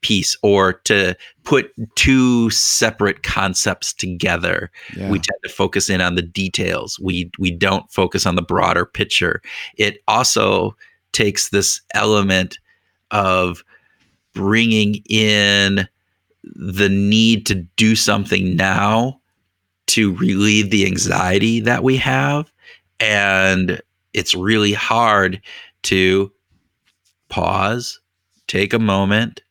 [0.01, 4.71] piece or to put two separate concepts together.
[4.95, 5.09] Yeah.
[5.09, 6.99] We tend to focus in on the details.
[6.99, 9.41] We we don't focus on the broader picture.
[9.77, 10.75] It also
[11.11, 12.59] takes this element
[13.11, 13.63] of
[14.33, 15.87] bringing in
[16.43, 19.19] the need to do something now
[19.87, 22.51] to relieve the anxiety that we have
[22.99, 23.81] and
[24.13, 25.41] it's really hard
[25.83, 26.31] to
[27.29, 27.99] pause
[28.47, 29.41] take a moment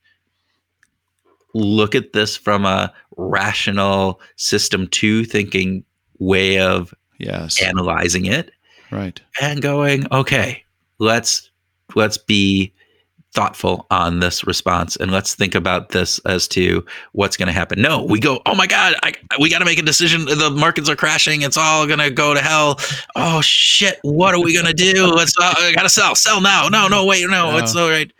[1.56, 5.84] look at this from a rational system two thinking
[6.18, 7.62] way of yes.
[7.62, 8.50] analyzing it
[8.90, 9.20] right.
[9.40, 10.62] and going okay
[10.98, 11.50] let's
[11.94, 12.72] let's be
[13.32, 17.80] thoughtful on this response and let's think about this as to what's going to happen.
[17.82, 20.24] No we go oh my god I, we got to make a decision.
[20.24, 21.42] The markets are crashing.
[21.42, 22.80] It's all going to go to hell.
[23.14, 23.98] Oh shit.
[24.02, 25.06] What are we going to do?
[25.06, 26.14] Let's uh, i gotta sell.
[26.14, 26.68] Sell now.
[26.68, 27.28] No no wait.
[27.28, 27.58] No, no.
[27.58, 28.10] it's all right.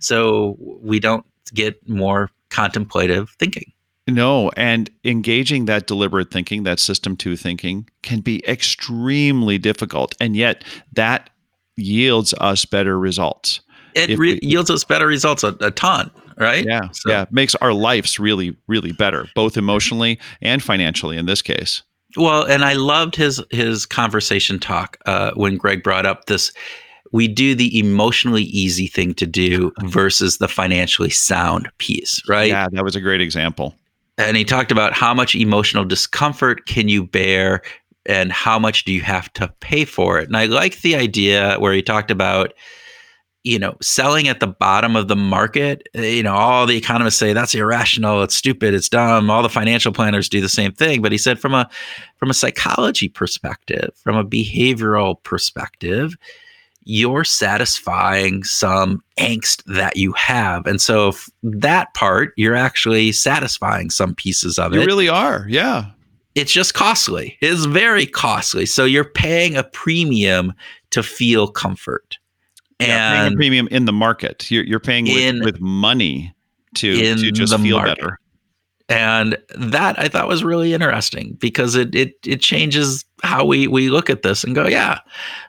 [0.00, 1.24] So we don't
[1.54, 3.72] get more contemplative thinking.
[4.06, 10.14] No, and engaging that deliberate thinking, that system two thinking, can be extremely difficult.
[10.18, 11.28] And yet that
[11.76, 13.60] yields us better results.
[13.94, 16.64] It re- we, yields us better results a, a ton, right?
[16.64, 16.88] Yeah.
[16.92, 17.10] So.
[17.10, 17.26] Yeah.
[17.30, 21.82] Makes our lives really, really better, both emotionally and financially in this case.
[22.16, 26.52] Well, and I loved his his conversation talk uh, when Greg brought up this
[27.12, 32.48] we do the emotionally easy thing to do versus the financially sound piece, right?
[32.48, 33.74] Yeah, that was a great example.
[34.16, 37.62] And he talked about how much emotional discomfort can you bear
[38.06, 40.26] and how much do you have to pay for it.
[40.26, 42.52] And I like the idea where he talked about
[43.44, 47.32] you know, selling at the bottom of the market, you know, all the economists say
[47.32, 49.30] that's irrational, it's stupid, it's dumb.
[49.30, 51.00] All the financial planners do the same thing.
[51.00, 51.68] But he said from a
[52.16, 56.16] from a psychology perspective, from a behavioral perspective,
[56.90, 60.66] you're satisfying some angst that you have.
[60.66, 61.12] And so
[61.42, 64.82] that part, you're actually satisfying some pieces of you it.
[64.82, 65.44] You really are.
[65.50, 65.90] Yeah.
[66.34, 67.36] It's just costly.
[67.42, 68.64] It's very costly.
[68.64, 70.54] So you're paying a premium
[70.90, 72.16] to feel comfort.
[72.80, 74.50] Yeah, and premium in the market.
[74.50, 76.34] You're, you're paying with, in, with money
[76.76, 77.98] to, to just feel market.
[77.98, 78.18] better
[78.88, 83.90] and that I thought was really interesting because it it it changes how we we
[83.90, 85.00] look at this and go, yeah,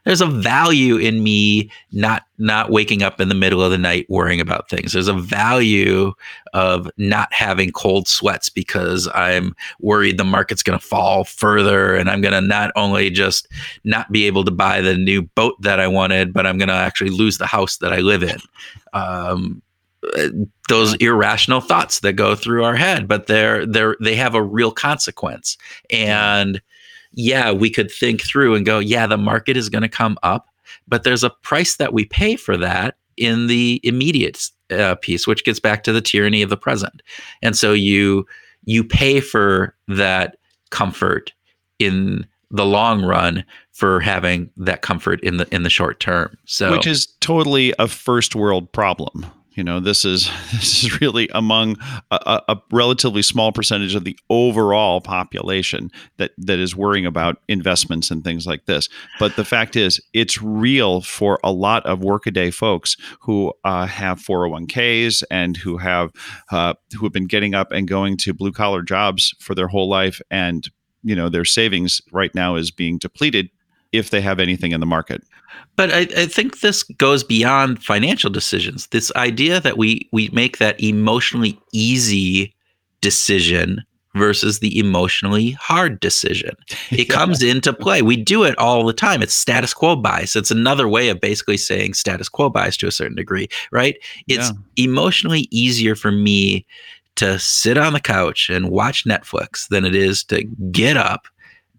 [0.04, 4.06] there's a value in me not not waking up in the middle of the night
[4.10, 4.92] worrying about things.
[4.92, 6.12] There's a value
[6.54, 12.10] of not having cold sweats because I'm worried the market's going to fall further and
[12.10, 13.48] I'm going to not only just
[13.86, 16.74] not be able to buy the new boat that I wanted, but I'm going to
[16.74, 18.40] actually lose the house that I live in.
[18.92, 19.62] Um,
[20.70, 24.72] those irrational thoughts that go through our head but they're they're they have a real
[24.72, 25.58] consequence.
[25.90, 26.62] And
[27.12, 30.48] yeah we could think through and go yeah the market is going to come up
[30.88, 35.44] but there's a price that we pay for that in the immediate uh, piece which
[35.44, 37.02] gets back to the tyranny of the present.
[37.42, 38.26] And so you
[38.66, 40.38] you pay for that
[40.72, 41.34] comfort
[41.80, 46.38] in the long run for having that comfort in the in the short term.
[46.46, 51.30] So which is totally a first world problem you know, this is this is really
[51.34, 51.78] among
[52.12, 58.12] a, a, relatively small percentage of the overall population that that is worrying about investments
[58.12, 58.90] and things like this.
[59.20, 64.20] But the fact is, it's real for a lot of workaday folks who uh, have
[64.20, 66.12] 401ks and who have
[66.52, 69.90] uh, who have been getting up and going to blue collar jobs for their whole
[69.90, 70.70] life, and
[71.04, 73.50] you know their savings right now is being depleted
[73.92, 75.24] if they have anything in the market.
[75.76, 78.88] But I, I, think this goes beyond financial decisions.
[78.88, 82.54] This idea that we we make that emotionally easy
[83.02, 83.84] decision
[84.16, 86.56] versus the emotionally hard decision.
[86.92, 87.16] It yeah.
[87.16, 88.02] comes into play.
[88.02, 89.22] We do it all the time.
[89.22, 90.36] It's status quo bias.
[90.36, 93.96] It's another way of basically saying status quo bias to a certain degree, right?
[94.28, 94.86] It's yeah.
[94.86, 96.66] emotionally easier for me
[97.18, 101.28] to sit on the couch and watch Netflix than it is to get up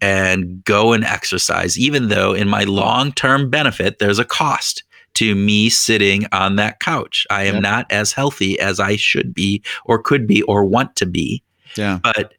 [0.01, 4.83] and go and exercise, even though in my long term benefit, there's a cost
[5.15, 7.27] to me sitting on that couch.
[7.31, 11.07] I am not as healthy as I should be or could be or want to
[11.07, 11.43] be.
[11.77, 11.99] Yeah.
[12.03, 12.35] But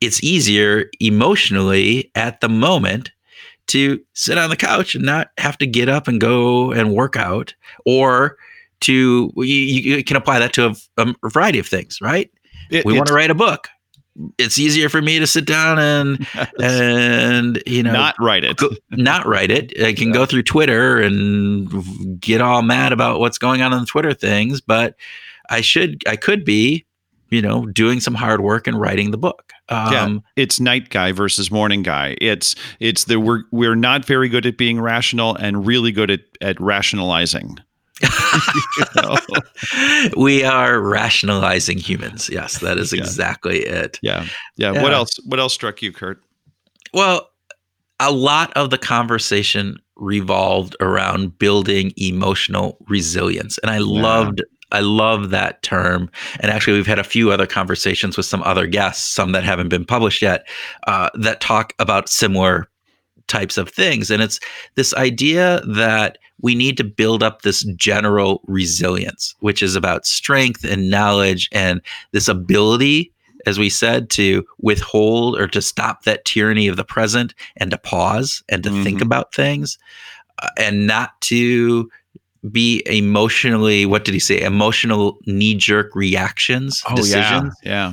[0.00, 3.10] it's easier emotionally at the moment
[3.68, 7.16] to sit on the couch and not have to get up and go and work
[7.16, 7.54] out
[7.84, 8.36] or
[8.80, 12.30] to you, you can apply that to a, a variety of things right
[12.70, 13.68] It- we want to write a book
[14.38, 16.26] it's easier for me to sit down and
[16.62, 18.56] and you know not write it.
[18.56, 19.80] go, not write it.
[19.80, 23.86] I can go through Twitter and get all mad about what's going on in the
[23.86, 24.96] Twitter things, but
[25.50, 26.86] I should, I could be,
[27.30, 29.52] you know, doing some hard work and writing the book.
[29.68, 30.04] Yeah.
[30.04, 32.16] Um, it's night guy versus morning guy.
[32.20, 36.20] It's it's the we're we're not very good at being rational and really good at
[36.40, 37.58] at rationalizing.
[40.16, 42.28] We are rationalizing humans.
[42.30, 43.00] Yes, that is Yeah.
[43.00, 43.98] exactly it.
[44.02, 44.26] yeah.
[44.56, 45.16] yeah, What else?
[45.24, 46.22] What else struck you, Kurt?
[46.92, 47.30] Well,
[48.00, 53.58] a lot of the conversation revolved around building emotional resilience.
[53.58, 54.42] And I loved
[54.72, 56.10] I love that term.
[56.40, 59.68] And actually, we've had a few other conversations with some other guests, some that haven't
[59.68, 60.46] been published yet,
[60.88, 62.68] uh, that talk about similar
[63.28, 64.10] types of things.
[64.10, 64.38] And it's
[64.74, 70.64] this idea that we need to build up this general resilience, which is about strength
[70.64, 71.80] and knowledge and
[72.12, 73.10] this ability,
[73.46, 77.78] as we said, to withhold or to stop that tyranny of the present and to
[77.78, 79.02] pause and to think Mhm.
[79.02, 79.78] about things
[80.42, 81.90] uh, and not to
[82.52, 84.40] be emotionally, what did he say?
[84.42, 87.54] Emotional knee jerk reactions, decisions.
[87.56, 87.92] Oh, yeah, yeah,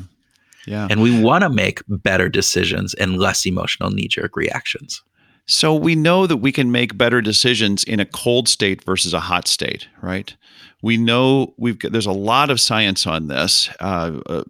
[0.68, 0.88] yeah.
[0.92, 5.02] And we want to make better decisions and less emotional knee jerk reactions.
[5.46, 9.20] So we know that we can make better decisions in a cold state versus a
[9.20, 10.36] hot state, right?
[10.84, 14.44] We know we've got, there's a lot of science on this, uh, uh,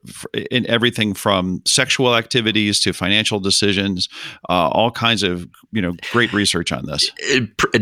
[0.52, 4.10] in everything from sexual activities to financial decisions,
[4.50, 7.10] uh, all kinds of you know great research on this.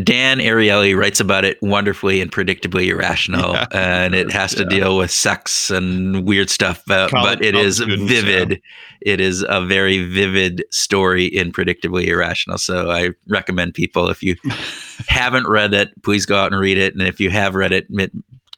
[0.04, 3.68] Dan Ariely writes about it wonderfully and predictably irrational, Yeah.
[3.72, 4.70] and it has to Yeah.
[4.70, 8.62] deal with sex and weird stuff, uh, College- but it is students, vivid.
[9.02, 12.58] It is a very vivid story in Predictably Irrational.
[12.60, 14.36] So I recommend people, if you
[15.08, 16.94] haven't read it, please go out and read it.
[16.94, 17.88] And if you have read it,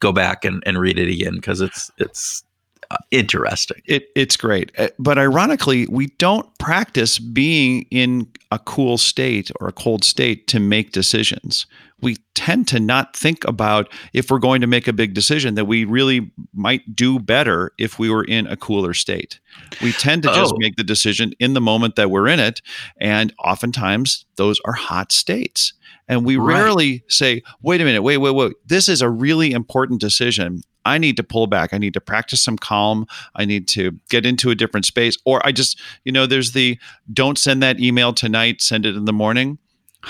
[0.04, 2.44] go back and, and read it again because it's it's
[2.92, 3.82] uh, interesting.
[3.86, 4.72] It, it's great.
[4.78, 10.48] Uh, But ironically, we don't practice being in a cool state or a cold state
[10.48, 11.66] to make decisions.
[12.02, 15.68] We tend to not think about if we're going to make a big decision that
[15.68, 19.40] we really might do better if we were in a cooler state.
[19.82, 20.58] We tend to just Oh.
[20.60, 22.62] make the decision in the moment that we're in it.
[23.00, 25.74] And oftentimes, those are hot states.
[26.08, 26.56] And we Right.
[26.56, 28.54] rarely say, wait a minute, wait, wait, wait.
[28.66, 30.62] This is a really important decision.
[30.86, 31.74] I need to pull back.
[31.74, 33.06] I need to practice some calm.
[33.36, 35.18] I need to get into a different space.
[35.26, 36.78] Or I just, you know, there's the
[37.14, 39.58] don't send that email tonight, send it in the morning.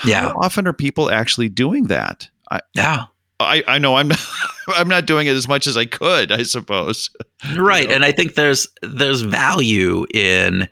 [0.04, 0.22] Yeah.
[0.30, 2.28] How often are people actually doing that?
[2.50, 3.04] I, Yeah.
[3.40, 4.20] I, I know I'm not,
[4.68, 7.10] I'm not doing it as much as I could, I suppose.
[7.56, 7.94] right know?
[7.96, 10.66] and i think there's there's value in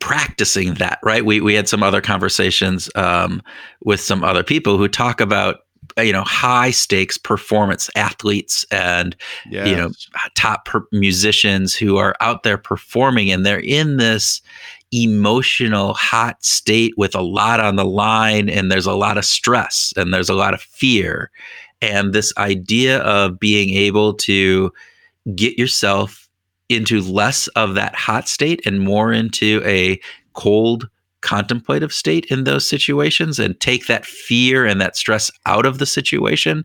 [0.00, 3.42] practicing that right we we had some other conversations um,
[3.84, 5.60] with some other people who talk about
[5.98, 9.16] you know high stakes performance athletes and
[9.48, 9.64] Yeah.
[9.66, 9.90] you know
[10.34, 14.42] top per- musicians who are out there performing and they're in this
[14.92, 19.92] emotional hot state with a lot on the line and there's a lot of stress
[19.96, 21.30] and there's a lot of fear
[21.82, 24.72] and this idea of being able to
[25.34, 26.25] get yourself
[26.68, 30.00] into less of that hot state and more into a
[30.34, 30.88] cold
[31.22, 35.86] contemplative state in those situations and take that fear and that stress out of the
[35.86, 36.64] situation.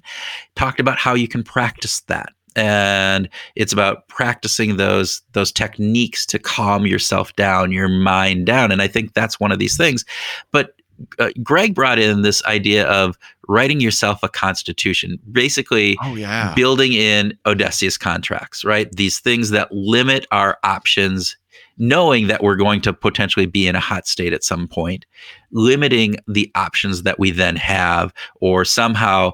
[0.56, 2.30] Talked about how you can practice that.
[2.56, 8.74] And it's about practicing those those techniques to calm yourself down your mind down.
[8.74, 10.04] And i think that's one of these things.
[10.52, 10.76] But
[11.20, 16.54] uh, greg brought in this idea of writing yourself a constitution basically Oh yeah.
[16.56, 18.92] building in Odysseus contracts, right?
[18.92, 21.36] These things that limit our options,
[21.78, 25.06] knowing that we're going to potentially be in a hot state at some point,
[25.52, 29.32] limiting the options that we then have, or somehow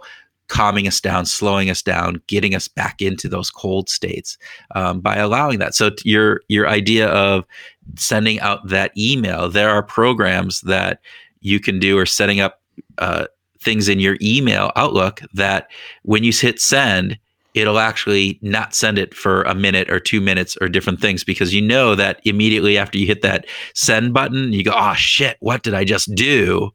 [0.47, 4.37] calming us down, slowing us down, getting us back into those cold states
[4.75, 5.75] um, by allowing that.
[5.75, 7.45] So your your idea of
[7.97, 11.01] sending out that email, there are programs that
[11.47, 12.61] you can do or setting up
[12.97, 13.25] uh,
[13.61, 15.69] things in your email outlook that
[16.03, 17.17] when you hit send
[17.53, 21.53] it'll actually not send it for a minute or two minutes or different things because
[21.53, 25.63] you know that immediately after you hit that send button you go oh shit what
[25.63, 26.69] did i just do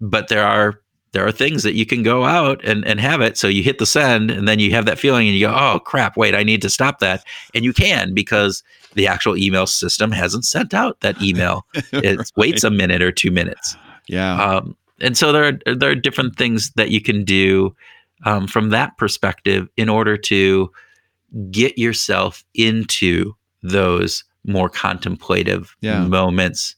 [0.00, 0.80] but there are
[1.16, 3.38] there are things that you can go out and, and have it.
[3.38, 5.78] So you hit the send and then you have that feeling and you go, oh
[5.78, 7.24] crap, wait, I need to stop that.
[7.54, 8.62] And you can because
[8.96, 11.64] the actual email system hasn't sent out that email.
[11.92, 12.32] It right.
[12.36, 13.78] waits a minute or two minutes.
[14.08, 14.42] Yeah.
[14.42, 17.74] Um, and so there are, there are different things that you can do
[18.24, 20.70] um, from that perspective in order to
[21.50, 26.04] get yourself into those more contemplative yeah.
[26.04, 26.76] moments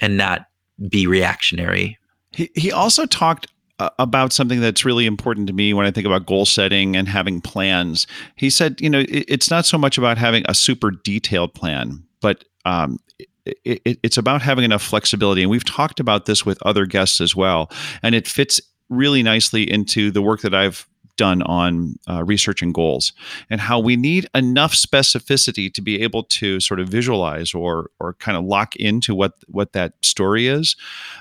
[0.00, 0.46] and not
[0.88, 1.98] be reactionary.
[2.32, 3.46] He, he also talked
[3.78, 7.08] uh, about something that's really important to me when I think about goal setting and
[7.08, 8.06] having plans.
[8.36, 12.04] He said, you know, it, it's not so much about having a super detailed plan,
[12.20, 12.98] but um,
[13.46, 15.42] it, it, it's about having enough flexibility.
[15.42, 17.70] And we've talked about this with other guests as well.
[18.02, 20.86] And it fits really nicely into the work that I've
[21.16, 23.12] done on uh, researching goals
[23.48, 28.14] and how we need enough specificity to be able to sort of visualize or or
[28.14, 30.76] kind of lock into what what that story is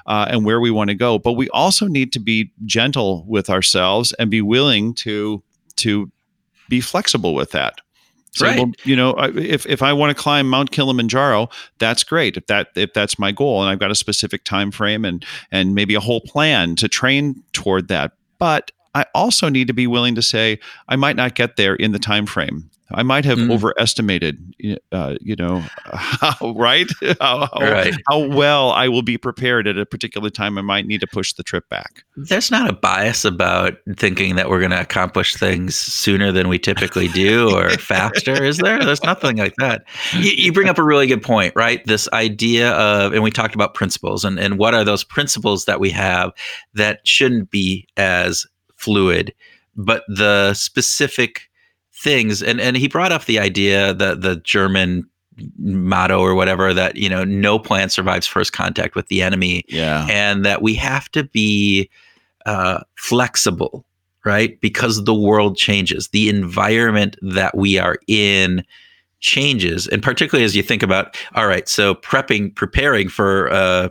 [0.07, 3.49] uh, and where we want to go but we also need to be gentle with
[3.49, 5.43] ourselves and be willing to
[5.75, 6.11] to
[6.69, 7.79] be flexible with that
[8.33, 8.57] so, right.
[8.57, 12.35] Well, you know, if if I want to climb Mount Kilimanjaro, that's great.
[12.35, 15.75] If that if that's my goal, and I've got a specific time frame and and
[15.75, 18.13] maybe a whole plan to train toward that.
[18.39, 21.91] But I also need to be willing to say I might not get there in
[21.91, 22.69] the time frame.
[22.93, 23.51] I might have mm.
[23.51, 24.55] overestimated,
[24.91, 25.59] uh, you know,
[25.93, 26.87] how right?
[27.21, 30.57] how, right how well I will be prepared at a particular time.
[30.57, 32.03] I might need to push the trip back.
[32.15, 36.59] There's not a bias about thinking that we're going to accomplish things sooner than we
[36.59, 38.83] typically do or faster, is there?
[38.83, 39.85] There's nothing like that.
[40.13, 41.83] You, you, bring up a really good point, right?
[41.85, 45.79] This idea of, and we talked about principles, and and what are those principles that
[45.79, 46.31] we have
[46.73, 49.33] that shouldn't be as fluid,
[49.75, 51.49] but the specific
[52.03, 55.07] things and and he brought up the idea that the German
[55.57, 60.05] motto or whatever that you know no plant survives first contact with the enemy yeah.
[60.09, 61.89] and that we have to be
[62.45, 63.85] uh, flexible
[64.25, 64.59] right?
[64.61, 68.63] Because the world changes the environment that we are in
[69.19, 73.87] changes and particularly as you think about all right so prepping preparing for uh,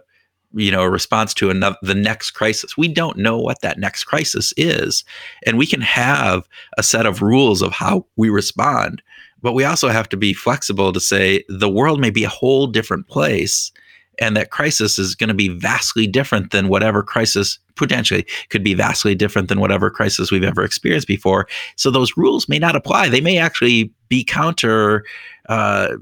[0.54, 2.76] you know a response to another the next crisis.
[2.76, 5.04] We don't know what that next crisis is
[5.46, 6.48] and we can have
[6.78, 9.02] a set of rules of how we respond
[9.42, 12.66] but we also have to be flexible to say the world may be a whole
[12.66, 13.72] different place
[14.18, 18.74] and that crisis is going to be vastly different than whatever crisis potentially could be
[18.74, 21.48] vastly different than whatever crisis we've ever experienced before.
[21.76, 23.08] So those rules may not apply.
[23.08, 25.04] They may actually be counter
[25.48, 25.96] uh,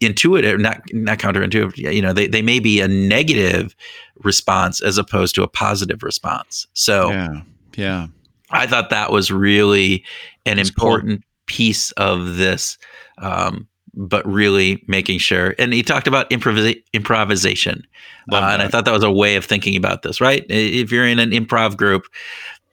[0.00, 1.76] intuitive, not not counterintuitive.
[1.76, 3.74] You know, they they may be a negative
[4.16, 6.66] response as opposed to a positive response.
[6.72, 7.42] So yeah,
[7.76, 8.06] yeah.
[8.50, 10.04] I thought that was really
[10.44, 11.28] an That's important cool.
[11.46, 12.78] piece of this.
[13.18, 15.54] Um, but really making sure.
[15.58, 17.84] And he talked about improvisa- improvisation.
[18.30, 20.46] Uh, and I thought that was a way of thinking about this, right?
[20.48, 22.04] If you're in an improv group,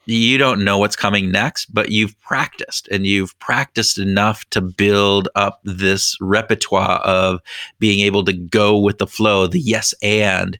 [0.07, 5.27] you don't know what's coming next, but you've practiced and you've practiced enough to build
[5.35, 7.41] up this repertoire of
[7.79, 10.57] being able to go with the flow, the yes and,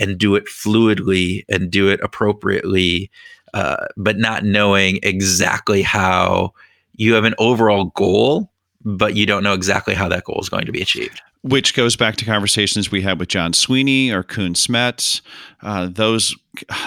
[0.00, 3.10] and do it fluidly and do it appropriately,
[3.52, 6.52] uh, but not knowing exactly how
[6.94, 8.50] you have an overall goal,
[8.84, 11.94] but you don't know exactly how that goal is going to be achieved which goes
[11.94, 15.20] back to conversations we had with John Sweeney or Koen Smets.
[15.62, 16.34] Uh, those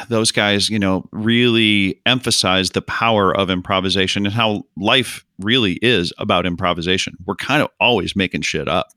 [0.10, 6.12] those guys, you know, really emphasize the power of improvisation and how life really is
[6.18, 7.16] about improvisation.
[7.26, 8.88] We're kind of always making shit up,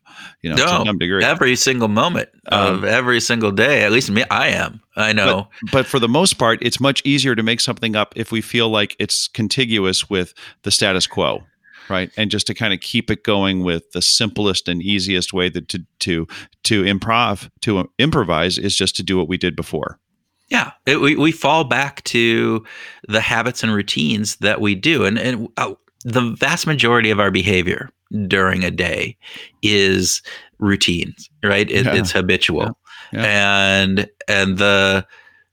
[0.41, 1.23] you know, no, to some degree.
[1.23, 3.85] Every single moment um, of every single day.
[3.85, 4.81] At least me, I am.
[4.97, 5.49] I know.
[5.63, 8.41] But, but for the most part, it's much easier to make something up if we
[8.41, 11.45] feel like it's contiguous with the status quo
[11.89, 15.49] right and just to kind of keep it going with the simplest and easiest way
[15.49, 16.27] that to to
[16.63, 19.99] to improv to improvise is just to do what we did before
[20.49, 22.65] yeah it, we, we fall back to
[23.09, 25.75] the habits and routines that we do and and uh,
[26.05, 27.89] the vast majority of our behavior
[28.27, 29.17] during a day
[29.63, 30.23] is
[30.59, 31.95] routines right it, yeah.
[31.95, 32.79] it's habitual
[33.13, 33.23] yeah.
[33.23, 33.83] Yeah.
[33.83, 35.07] and and the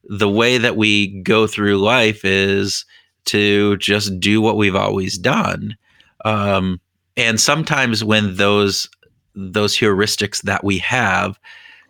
[0.10, 2.86] the way that we go through life is
[3.26, 5.78] to just do what we've always done
[6.26, 6.80] um,
[7.18, 8.90] and sometimes when those
[9.36, 11.40] those heuristics that we have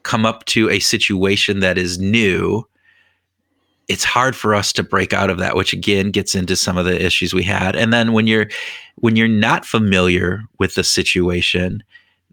[0.04, 2.68] come up to a situation that is new,
[3.88, 6.86] it's hard for us to break out of that, which again gets into some of
[6.86, 7.76] the issues we had.
[7.76, 8.48] And then when you're
[8.96, 11.84] when you're not familiar with the situation,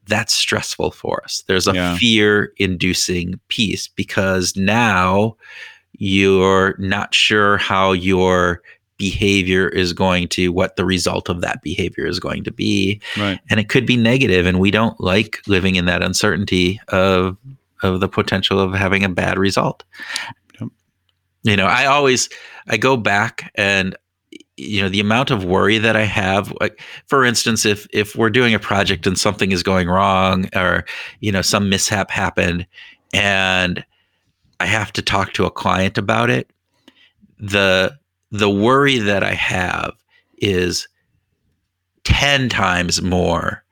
[0.07, 1.43] that's stressful for us.
[1.47, 1.97] There's a yeah.
[1.97, 5.37] fear inducing piece because now
[5.99, 8.63] you're not sure how your
[8.99, 13.39] behavior is going to what the result of that behavior is going to be right.
[13.51, 17.37] and it could be negative and we don't like living in that uncertainty of
[17.83, 19.85] of the potential of having a bad result
[20.59, 20.71] yep.
[21.43, 22.29] you know, I always
[22.69, 23.97] I go back and
[24.57, 26.53] you know the amount of worry that I have.
[26.61, 30.85] Like for instance, if if we're doing a project and something is going wrong, or
[31.21, 32.67] you know some mishap happened,
[33.13, 33.85] and
[34.61, 36.51] I have to talk to a client about it,
[37.39, 37.97] the
[38.31, 39.93] the worry that I have
[40.39, 40.89] is
[42.05, 43.65] ten times more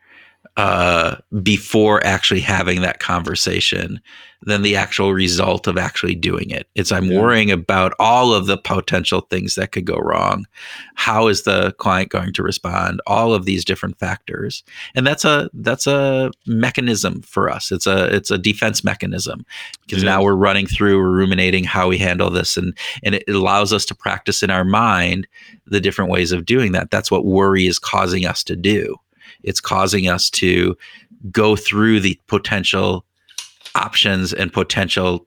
[0.56, 4.00] uh, before actually having that conversation
[4.44, 6.68] than the actual result of actually doing it.
[6.74, 7.20] It's I'm yeah.
[7.20, 10.46] worrying about all of the potential things that could go wrong.
[10.94, 13.00] How is the client going to respond?
[13.06, 14.62] All of these different factors.
[14.94, 17.72] And that's a that's a mechanism for us.
[17.72, 19.44] It's a it's a defense mechanism
[19.86, 23.72] because now we're running through, we're ruminating how we handle this and and it allows
[23.72, 25.26] us to practice in our mind
[25.66, 26.90] the different ways of doing that.
[26.90, 28.96] That's what worry is causing us to do
[29.44, 30.76] it's causing us to
[31.30, 33.04] go through the potential
[33.74, 35.26] options and potential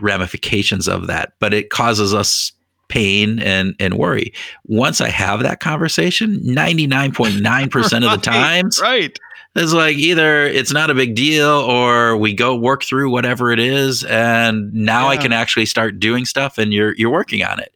[0.00, 2.52] ramifications of that but it causes us
[2.88, 4.32] pain and and worry.
[4.66, 9.18] Once i have that conversation 99.9% of the times right.
[9.54, 13.58] it's like either it's not a big deal or we go work through whatever it
[13.58, 15.08] is and now yeah.
[15.08, 17.74] i can actually start doing stuff and you're you're working on it.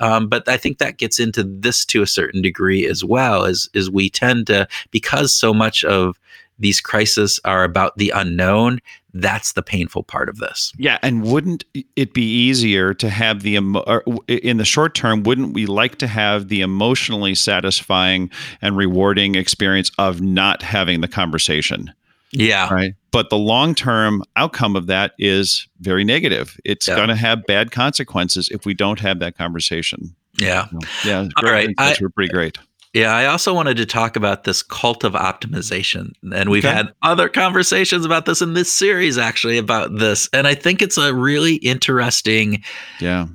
[0.00, 3.68] Um, but I think that gets into this to a certain degree as well, is
[3.74, 6.18] is we tend to because so much of
[6.60, 8.80] these crises are about the unknown.
[9.12, 10.72] That's the painful part of this.
[10.76, 11.64] Yeah, and wouldn't
[11.96, 15.24] it be easier to have the emo- in the short term?
[15.24, 18.30] Wouldn't we like to have the emotionally satisfying
[18.62, 21.92] and rewarding experience of not having the conversation?
[22.32, 22.72] Yeah.
[22.72, 22.94] Right.
[23.10, 26.56] But the long term outcome of that is very negative.
[26.64, 26.94] It's yeah.
[26.94, 30.14] going to have bad consequences if we don't have that conversation.
[30.38, 30.68] Yeah.
[31.04, 31.28] yeah.
[31.36, 31.74] All right.
[31.76, 32.58] I, were pretty great.
[32.92, 36.12] Yeah, I also wanted to talk about this cult of optimization.
[36.34, 36.74] And we've okay.
[36.74, 40.28] had other conversations about this in this series, actually, about this.
[40.32, 42.62] And I think it's a really interesting
[43.00, 43.26] yeah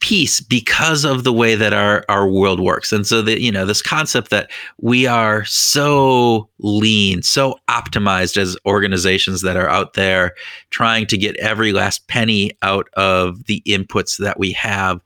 [0.00, 3.66] piece because of the way that our our world works and so that you know
[3.66, 4.48] this concept that
[4.80, 10.34] we are so lean so optimized as organizations that are out there
[10.70, 15.00] trying to get every last penny out of the inputs that we have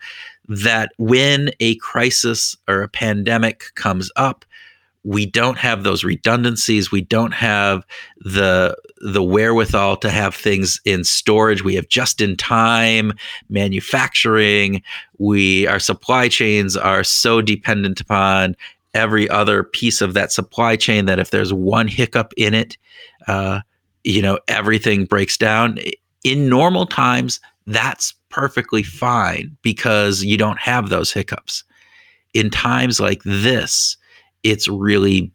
[0.48, 4.44] that when a crisis or a pandemic comes up
[5.04, 6.92] we don't have those redundancies.
[6.92, 7.84] We don't have
[8.18, 11.64] the the wherewithal to have things in storage.
[11.64, 13.12] We have just in time
[13.48, 14.82] manufacturing.
[15.18, 18.56] We our supply chains are so dependent upon
[18.94, 22.76] every other piece of that supply chain that if there's one hiccup in it
[23.26, 23.60] uh,
[24.04, 25.78] you know everything breaks down.
[26.24, 31.62] In normal times that's perfectly fine because you don't have those hiccups
[32.34, 33.96] in times like this
[34.42, 35.30] it's really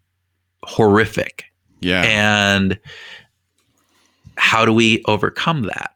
[0.64, 1.46] horrific.
[1.80, 2.02] Yeah.
[2.04, 2.78] And
[4.36, 5.92] how do we overcome that?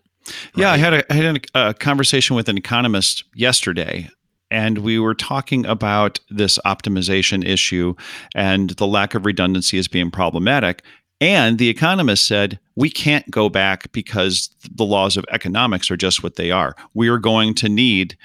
[0.55, 0.73] Yeah, right?
[0.73, 4.09] I had a I had a, a conversation with an economist yesterday
[4.49, 7.95] and we were talking about this optimization issue
[8.35, 10.83] and the lack of redundancy as being problematic.
[11.21, 16.23] And the economist said, we can't go back because the laws of economics are just
[16.23, 16.75] what they are.
[16.93, 18.17] We are going to need,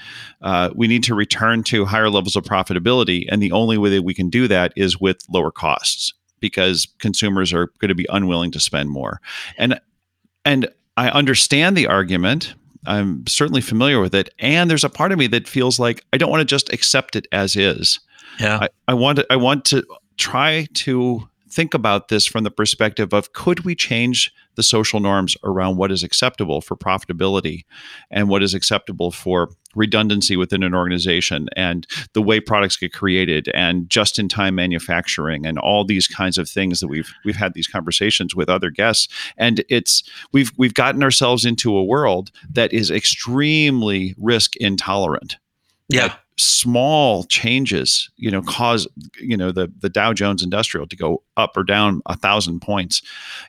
[0.42, 3.26] uh, we need to return to higher levels of profitability.
[3.30, 7.52] And the only way that we can do that is with lower costs because consumers
[7.52, 9.20] are going to be unwilling to spend more.
[9.58, 9.80] And,
[10.44, 12.54] and I understand the argument.
[12.86, 14.28] I'm certainly familiar with it.
[14.38, 17.16] And there's a part of me that feels like I don't want to just accept
[17.16, 17.98] it as is.
[18.38, 18.58] Yeah.
[18.62, 19.84] I, I want to, I want to
[20.18, 25.38] try to think about this from the perspective of could we change the social norms
[25.42, 27.64] around what is acceptable for profitability
[28.10, 33.48] and what is acceptable for redundancy within an organization and the way products get created
[33.54, 37.54] and just in time manufacturing and all these kinds of things that we've we've had
[37.54, 39.08] these conversations with other guests?
[39.38, 40.02] And it's
[40.32, 45.38] we've we've gotten ourselves into a world that is extremely risk intolerant
[45.88, 48.86] yeah small changes, you know, cause
[49.20, 53.02] you know the the Dow Jones Industrial to go up or down a thousand points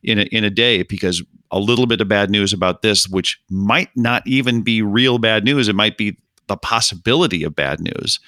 [0.04, 1.22] in a, in a day because
[1.52, 5.44] a little bit of bad news about this, which might not even be real bad
[5.44, 8.20] news, it might be the possibility of bad news,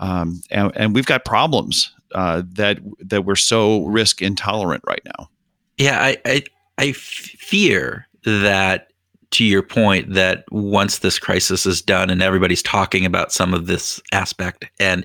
[0.00, 5.28] um, and, and we've got problems uh, that that we're so risk intolerant right now.
[5.76, 6.42] Yeah, I I,
[6.76, 8.88] I fear that
[9.30, 13.66] to your point that once this crisis is done and everybody's talking about some of
[13.66, 15.04] this aspect and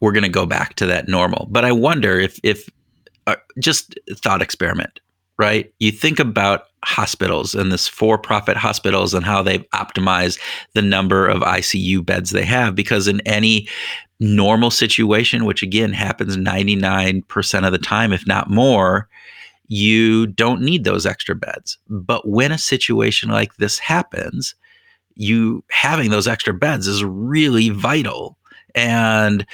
[0.00, 1.46] we're going to go back to that normal.
[1.50, 2.68] But i wonder if if
[3.26, 5.00] uh, just thought experiment
[5.38, 5.72] right?
[5.78, 10.38] You think about hospitals and this for-profit hospitals and how they've optimized
[10.74, 13.68] the number of icu beds they have because in any
[14.20, 19.08] normal situation which again happens 99% of the time if not more
[19.68, 21.78] you don't need those extra beds.
[21.88, 24.54] But when a situation like this happens,
[25.14, 28.38] you having those extra beds is really vital.
[28.74, 29.46] And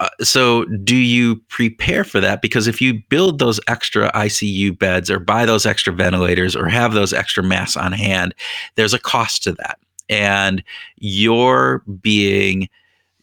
[0.00, 2.42] uh, so, do you prepare for that?
[2.42, 6.92] Because if you build those extra ICU beds or buy those extra ventilators or have
[6.92, 8.34] those extra masks on hand,
[8.74, 9.78] there's a cost to that.
[10.08, 10.64] And
[10.96, 12.68] you're being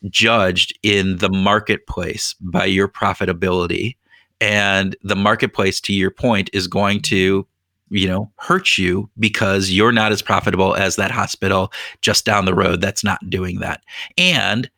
[0.10, 3.98] judged in the marketplace by your profitability.
[4.42, 7.46] And the marketplace, to your point, is going to
[7.92, 11.72] you know hurt you because you're not as profitable as that hospital
[12.02, 13.82] just down the road that's not doing that.
[14.18, 14.70] And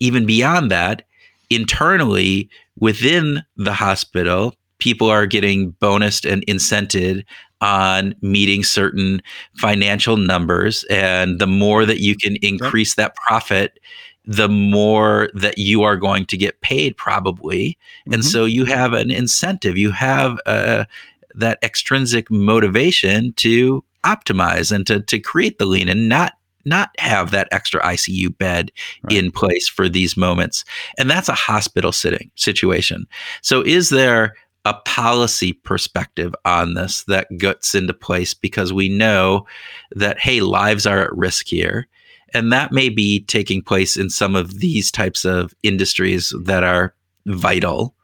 [0.00, 1.06] even beyond that
[1.50, 2.48] internally
[2.78, 7.24] within the hospital people are getting bonused and incented
[7.60, 9.22] on meeting certain
[9.56, 10.82] financial numbers.
[10.90, 13.78] And the more that you can increase that profit
[14.24, 17.76] the more that you are going to get paid probably
[18.06, 18.22] and mm-hmm.
[18.22, 20.86] so you have an incentive you have a,
[21.34, 26.34] that extrinsic motivation to optimize and to to create the lean and not
[26.64, 28.70] not have that extra ICU bed
[29.04, 29.18] right.
[29.18, 30.64] in place for these moments.
[30.98, 33.06] And that's a hospital sitting situation.
[33.40, 34.34] So is there
[34.64, 39.44] a policy perspective on this that gets into place because we know
[39.90, 41.88] that hey lives are at risk here
[42.34, 46.94] and that may be taking place in some of these types of industries that are
[47.26, 47.94] vital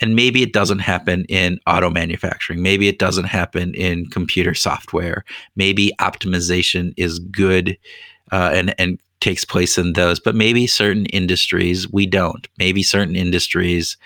[0.00, 2.62] and maybe it doesn't happen in auto manufacturing.
[2.62, 5.24] Maybe it doesn't happen in computer software.
[5.56, 7.76] Maybe optimization is good
[8.30, 10.20] uh, and and takes place in those.
[10.20, 12.46] But maybe certain industries we don't.
[12.58, 13.96] Maybe certain industries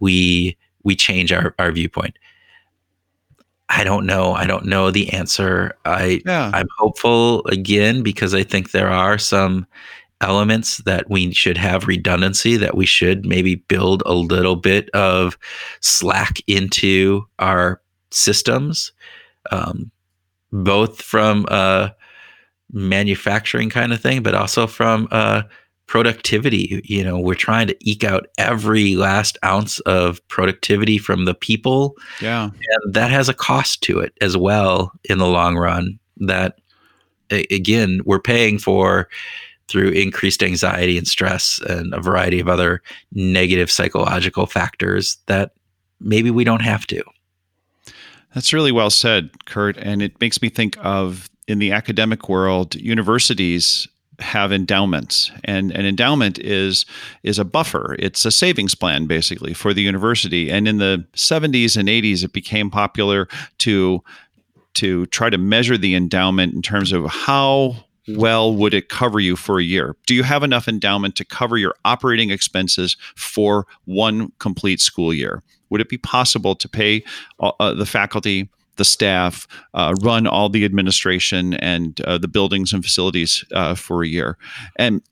[0.00, 2.16] we we change our, our viewpoint.
[3.68, 4.32] I don't know.
[4.32, 5.76] I don't know the answer.
[5.84, 6.50] I yeah.
[6.54, 9.66] I'm hopeful again because I think there are some
[10.20, 15.36] elements that we should have redundancy, that we should maybe build a little bit of
[15.80, 17.80] slack into our
[18.10, 18.92] systems,
[19.50, 19.90] um,
[20.52, 21.94] both from a
[22.72, 25.44] manufacturing kind of thing, but also from a
[25.86, 26.82] productivity.
[26.84, 31.96] You know, we're trying to eke out every last ounce of productivity from the people.
[32.20, 32.44] Yeah.
[32.44, 35.98] And that has a cost to it as well in the long run.
[36.18, 36.58] That,
[37.30, 39.08] again, we're paying for
[39.68, 42.82] through increased anxiety and stress and a variety of other
[43.12, 45.52] negative psychological factors that
[46.00, 47.02] maybe we don't have to.
[48.34, 49.76] That's really well said, Kurt.
[49.76, 53.88] And it makes me think of in the academic world, universities
[54.20, 56.86] have endowments and an endowment is
[57.22, 61.76] is a buffer it's a savings plan basically for the university and in the 70s
[61.76, 63.28] and 80s it became popular
[63.58, 64.02] to
[64.74, 67.76] to try to measure the endowment in terms of how
[68.08, 69.96] well would it cover you for a year?
[70.06, 75.42] Do you have enough endowment to cover your operating expenses for one complete school year?
[75.70, 77.02] Would it be possible to pay
[77.40, 82.72] uh, uh, the faculty, the staff, uh, run all the administration and uh, the buildings
[82.72, 84.38] and facilities uh, for a year?
[84.76, 85.02] And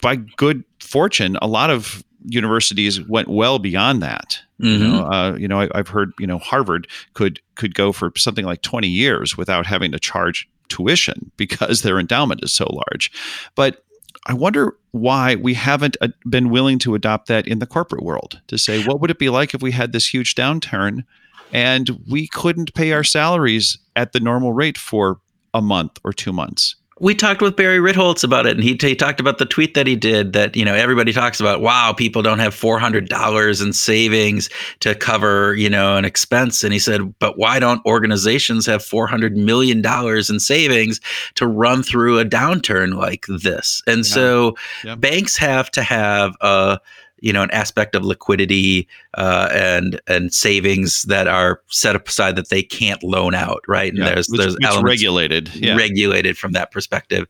[0.00, 4.40] by good fortune, a lot of universities went well beyond that.
[4.60, 4.82] Mm-hmm.
[4.82, 8.12] You know, uh, you know I, have heard you know Harvard could could go for
[8.16, 13.10] something like twenty years without having to charge tuition because their endowment is so large.
[13.54, 13.84] But
[14.26, 18.40] I wonder why we haven't uh, been willing to adopt that in the corporate world
[18.48, 21.04] to say, what would it be like if we had this huge downturn
[21.52, 25.20] and we couldn't pay our salaries at the normal rate for
[25.54, 26.76] a month or two months?
[27.02, 29.88] we talked with Barry Ritholtz about it, and he, he talked about the tweet that
[29.88, 31.60] he did that you know everybody talks about.
[31.60, 34.48] Wow, people don't have four hundred dollars in savings
[34.80, 39.08] to cover you know an expense, and he said, but why don't organizations have four
[39.08, 41.00] hundred million dollars in savings
[41.34, 43.82] to run through a downturn like this?
[43.88, 44.14] And yeah.
[44.14, 45.00] so yep.
[45.00, 46.78] banks have to have a
[47.22, 48.86] you know an aspect of liquidity
[49.16, 53.90] uh, and and savings that are set aside that they can't loan out, right?
[53.90, 55.76] And yeah, there's which, there's which elements regulated, yeah.
[55.76, 57.26] regulated from that perspective.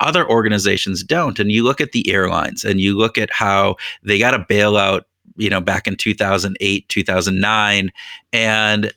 [0.00, 4.18] Other organizations don't, and you look at the airlines and you look at how they
[4.18, 5.02] got a bailout,
[5.36, 7.92] you know, back in 2008, 2009,
[8.32, 8.92] and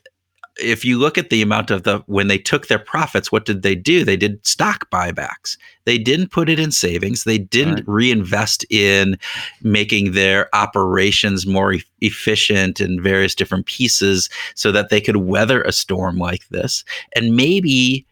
[0.58, 3.62] if you look at the amount of the when they took their profits, what did
[3.62, 4.04] they do?
[4.04, 5.56] They did stock buybacks.
[5.84, 7.24] They didn't put it in savings.
[7.24, 7.88] They didn't right.
[7.88, 9.18] reinvest in
[9.62, 15.62] making their operations more e- efficient in various different pieces so that they could weather
[15.62, 16.84] a storm like this.
[17.16, 18.06] And maybe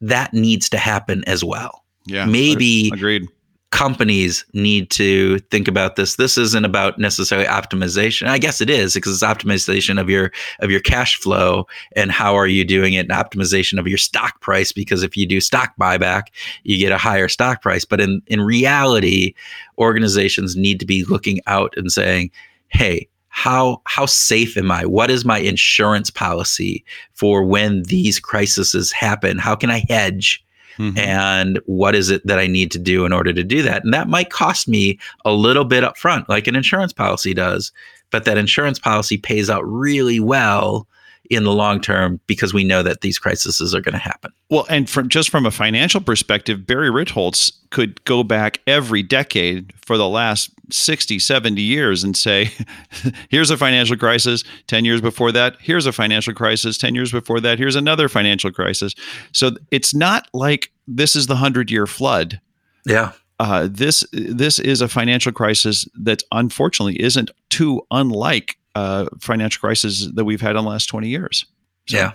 [0.00, 1.82] that needs to happen as well.
[2.04, 2.26] Yeah.
[2.26, 3.26] Maybe agreed
[3.70, 6.16] companies need to think about this.
[6.16, 8.28] This isn't about necessarily optimization.
[8.28, 12.34] I guess it is because it's optimization of your of your cash flow and how
[12.34, 14.72] are you doing it, and optimization of your stock price.
[14.72, 16.28] Because if you do stock buyback,
[16.62, 17.84] you get a higher stock price.
[17.84, 19.34] But in in reality,
[19.78, 22.30] organizations need to be looking out and saying,
[22.68, 24.86] "Hey." How how safe am I?
[24.86, 26.82] What is my insurance policy
[27.12, 29.36] for when these crises happen?
[29.36, 30.42] How can I hedge
[30.78, 30.98] Mm-hmm.
[30.98, 33.84] And what is it that I need to do in order to do that?
[33.84, 37.72] And that might cost me a little bit up front, like an insurance policy does.
[38.10, 40.86] But that insurance policy pays out really well
[41.30, 44.32] in the long term because we know that these crises are going to happen.
[44.50, 49.72] Well, and from just from a financial perspective, Barry Ritholtz could go back every decade
[49.84, 52.50] for the last 60, 70 years and say,
[53.30, 57.40] here's a financial crisis 10 years before that, here's a financial crisis 10 years before
[57.40, 58.94] that, here's another financial crisis.
[59.32, 62.40] So it's not like this is the 100-year flood.
[62.84, 63.12] Yeah.
[63.38, 70.08] Uh, this this is a financial crisis that unfortunately isn't too unlike uh, financial crisis
[70.14, 71.44] that we've had in the last 20 years.
[71.86, 72.12] So yeah.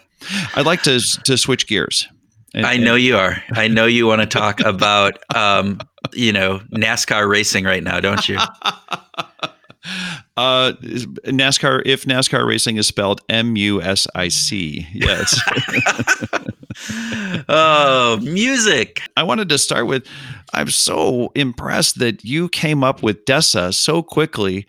[0.55, 2.07] I'd like to, to switch gears.
[2.53, 3.41] And, I know and, you are.
[3.53, 5.79] I know you want to talk about, um,
[6.13, 8.37] you know, NASCAR racing right now, don't you?
[10.37, 10.73] Uh,
[11.25, 15.39] NASCAR, if NASCAR racing is spelled M U S I C, yes.
[17.49, 19.01] oh, music.
[19.17, 20.05] I wanted to start with
[20.53, 24.65] I'm so impressed that you came up with Dessa so quickly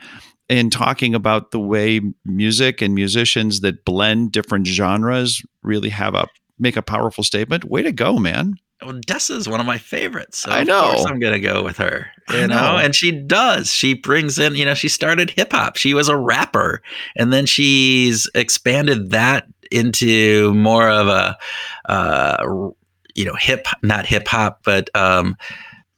[0.49, 6.27] in talking about the way music and musicians that blend different genres really have a
[6.63, 7.65] make a powerful statement.
[7.65, 8.55] Way to go, man.
[8.81, 10.39] Well, Dessa is one of my favorites.
[10.39, 11.05] So I know.
[11.07, 12.07] I'm going to go with her.
[12.31, 12.55] You know?
[12.55, 13.71] know, and she does.
[13.71, 15.77] She brings in, you know, she started hip hop.
[15.77, 16.83] She was a rapper,
[17.17, 21.39] and then she's expanded that into more of a,
[21.85, 22.71] uh,
[23.15, 25.37] you know, hip, not hip hop, but um,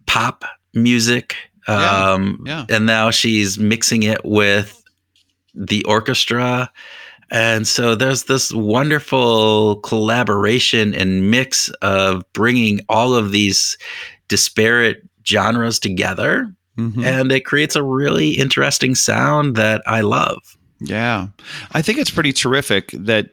[0.06, 1.36] pop music
[1.66, 2.76] um, yeah, yeah.
[2.76, 4.82] And now she's mixing it with
[5.54, 6.70] the orchestra.
[7.30, 13.78] And so there's this wonderful collaboration and mix of bringing all of these
[14.28, 16.52] disparate genres together.
[16.78, 17.04] Mm-hmm.
[17.04, 20.56] And it creates a really interesting sound that I love.
[20.80, 21.28] Yeah.
[21.72, 23.30] I think it's pretty terrific that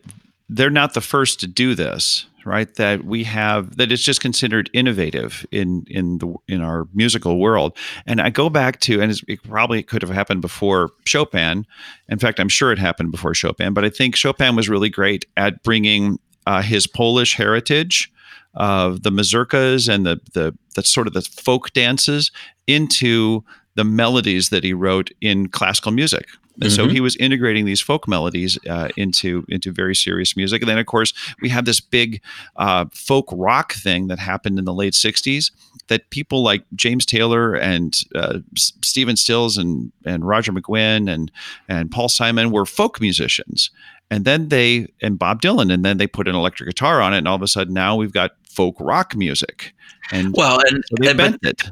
[0.47, 4.69] they're not the first to do this right that we have that is just considered
[4.73, 7.77] innovative in in the in our musical world.
[8.05, 11.65] And i go back to and it probably could have happened before chopin.
[12.09, 15.26] In fact i'm sure it happened before chopin but i think chopin was really great
[15.38, 18.11] at bringing uh, his polish heritage
[18.53, 22.31] of the mazurkas and the the the sort of the folk dances
[22.68, 23.43] into
[23.76, 26.76] the melodies that he wrote in classical music and mm-hmm.
[26.76, 30.61] so he was integrating these folk melodies uh, into into very serious music.
[30.61, 32.22] And then, of course, we have this big
[32.57, 35.52] uh, folk rock thing that happened in the late '60s
[35.88, 41.31] that people like James Taylor and uh, Stephen Stills and and Roger McGuinn and
[41.69, 43.72] and Paul Simon were folk musicians.
[44.10, 47.19] And then they and Bob Dylan, and then they put an electric guitar on it,
[47.19, 49.73] and all of a sudden now we've got folk rock music.
[50.11, 51.72] And well, and, so and, but,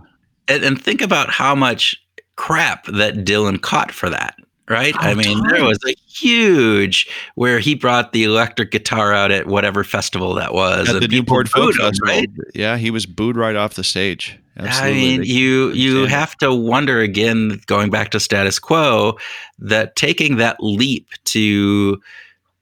[0.50, 1.96] and, and think about how much
[2.36, 4.36] crap that Dylan caught for that
[4.70, 4.96] right?
[4.96, 9.48] Oh, I mean, there was a huge where he brought the electric guitar out at
[9.48, 10.88] whatever festival that was.
[10.88, 12.30] At the Newport Folk Festival, right?
[12.54, 14.40] Yeah, he was booed right off the stage.
[14.58, 14.90] Absolutely.
[14.90, 19.18] I mean, you you have to wonder again, going back to status quo,
[19.58, 22.02] that taking that leap to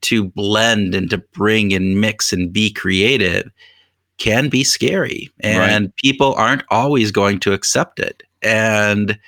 [0.00, 3.50] to blend and to bring and mix and be creative
[4.18, 5.96] can be scary, and right.
[5.96, 9.18] people aren't always going to accept it, and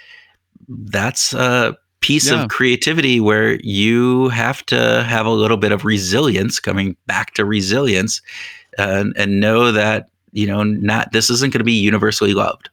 [0.68, 2.42] that's a piece yeah.
[2.42, 7.44] of creativity where you have to have a little bit of resilience coming back to
[7.44, 8.22] resilience
[8.78, 12.70] and, and know that you know not this isn't going to be universally loved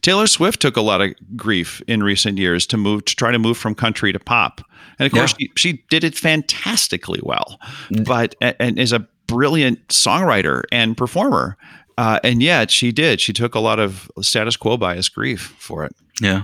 [0.00, 3.38] Taylor Swift took a lot of grief in recent years to move to try to
[3.38, 4.60] move from country to pop,
[4.98, 5.46] and of course yeah.
[5.54, 7.60] she, she, did it fantastically well.
[8.04, 11.56] But and is a brilliant songwriter and performer,
[11.96, 15.84] uh, and yet she did she took a lot of status quo bias grief for
[15.84, 15.94] it.
[16.20, 16.42] Yeah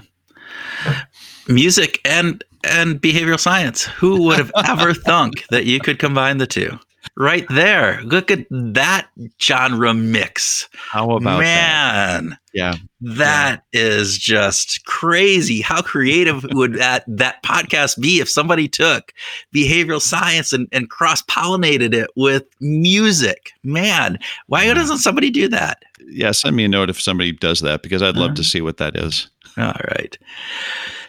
[1.49, 3.85] music and and behavioral science.
[3.85, 6.79] Who would have ever thunk that you could combine the two?
[7.17, 8.01] Right there.
[8.03, 9.09] Look at that
[9.41, 10.69] genre mix.
[10.73, 12.31] How about man?
[12.31, 12.39] That?
[12.53, 12.77] Yeah.
[13.01, 13.81] that yeah.
[13.81, 15.61] is just crazy.
[15.61, 19.13] How creative would that that podcast be if somebody took
[19.55, 23.53] behavioral science and, and cross-pollinated it with music?
[23.65, 24.75] Man, why yeah.
[24.75, 25.83] doesn't somebody do that?
[26.07, 28.61] Yeah, send me a note if somebody does that because I'd love uh, to see
[28.61, 29.29] what that is.
[29.57, 30.19] All right.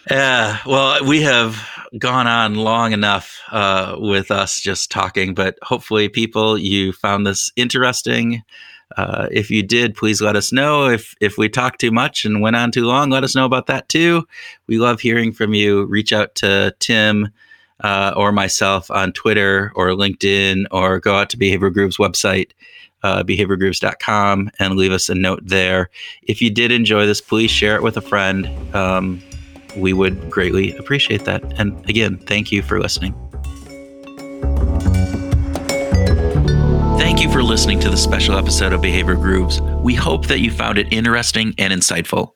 [0.10, 1.68] Yeah, well, we have
[1.98, 7.52] gone on long enough uh, with us just talking, but hopefully, people, you found this
[7.56, 8.44] interesting.
[8.98, 10.88] Uh, if you did, please let us know.
[10.88, 13.66] If if we talked too much and went on too long, let us know about
[13.66, 14.28] that too.
[14.68, 15.86] We love hearing from you.
[15.86, 17.30] Reach out to Tim
[17.84, 22.52] uh, or myself on Twitter or LinkedIn, or go out to Behavior Groove's website.
[23.06, 25.92] Uh, behaviorgrooves.com and leave us a note there.
[26.24, 28.48] If you did enjoy this, please share it with a friend.
[28.76, 29.22] Um,
[29.78, 31.44] we would greatly appreciate that.
[31.60, 33.14] And again, thank you for listening.
[36.98, 39.62] Thank you for listening to the special episode of Behavior Grooves.
[39.62, 42.32] We hope that you found it interesting and insightful.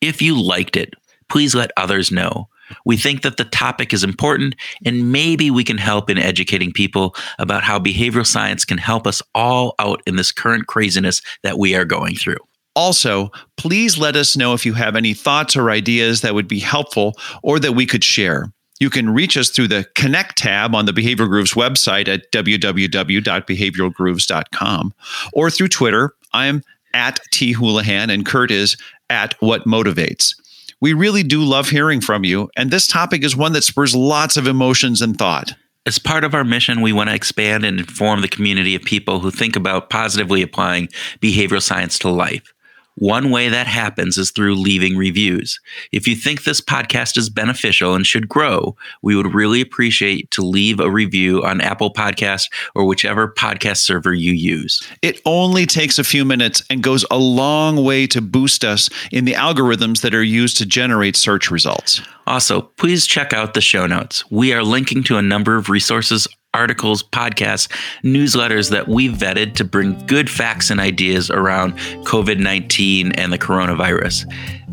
[0.00, 0.94] If you liked it,
[1.30, 2.48] please let others know.
[2.84, 7.14] We think that the topic is important, and maybe we can help in educating people
[7.38, 11.74] about how behavioral science can help us all out in this current craziness that we
[11.74, 12.38] are going through.
[12.74, 16.58] Also, please let us know if you have any thoughts or ideas that would be
[16.58, 17.12] helpful
[17.42, 18.50] or that we could share.
[18.80, 24.94] You can reach us through the Connect tab on the Behavioral Grooves website at www.behavioralgrooves.com
[25.32, 26.14] or through Twitter.
[26.32, 26.62] I'm
[26.94, 28.76] at T Houlihan and Kurt is
[29.08, 30.34] at What Motivates.
[30.82, 34.36] We really do love hearing from you, and this topic is one that spurs lots
[34.36, 35.52] of emotions and thought.
[35.86, 39.20] As part of our mission, we want to expand and inform the community of people
[39.20, 40.88] who think about positively applying
[41.20, 42.52] behavioral science to life.
[42.96, 45.58] One way that happens is through leaving reviews.
[45.92, 50.42] If you think this podcast is beneficial and should grow, we would really appreciate to
[50.42, 54.82] leave a review on Apple Podcast or whichever podcast server you use.
[55.00, 59.24] It only takes a few minutes and goes a long way to boost us in
[59.24, 62.02] the algorithms that are used to generate search results.
[62.26, 64.30] Also, please check out the show notes.
[64.30, 67.68] We are linking to a number of resources articles, podcasts,
[68.02, 71.74] newsletters that we've vetted to bring good facts and ideas around
[72.04, 74.32] COVID 19 and the coronavirus,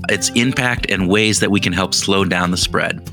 [0.09, 3.05] its impact, and ways that we can help slow down the spread.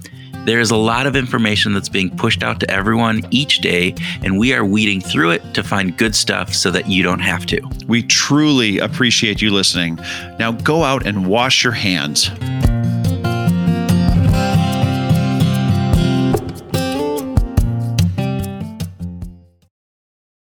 [0.46, 4.38] There is a lot of information that's being pushed out to everyone each day, and
[4.38, 7.60] we are weeding through it to find good stuff so that you don't have to.
[7.88, 9.96] We truly appreciate you listening.
[10.38, 12.30] Now go out and wash your hands.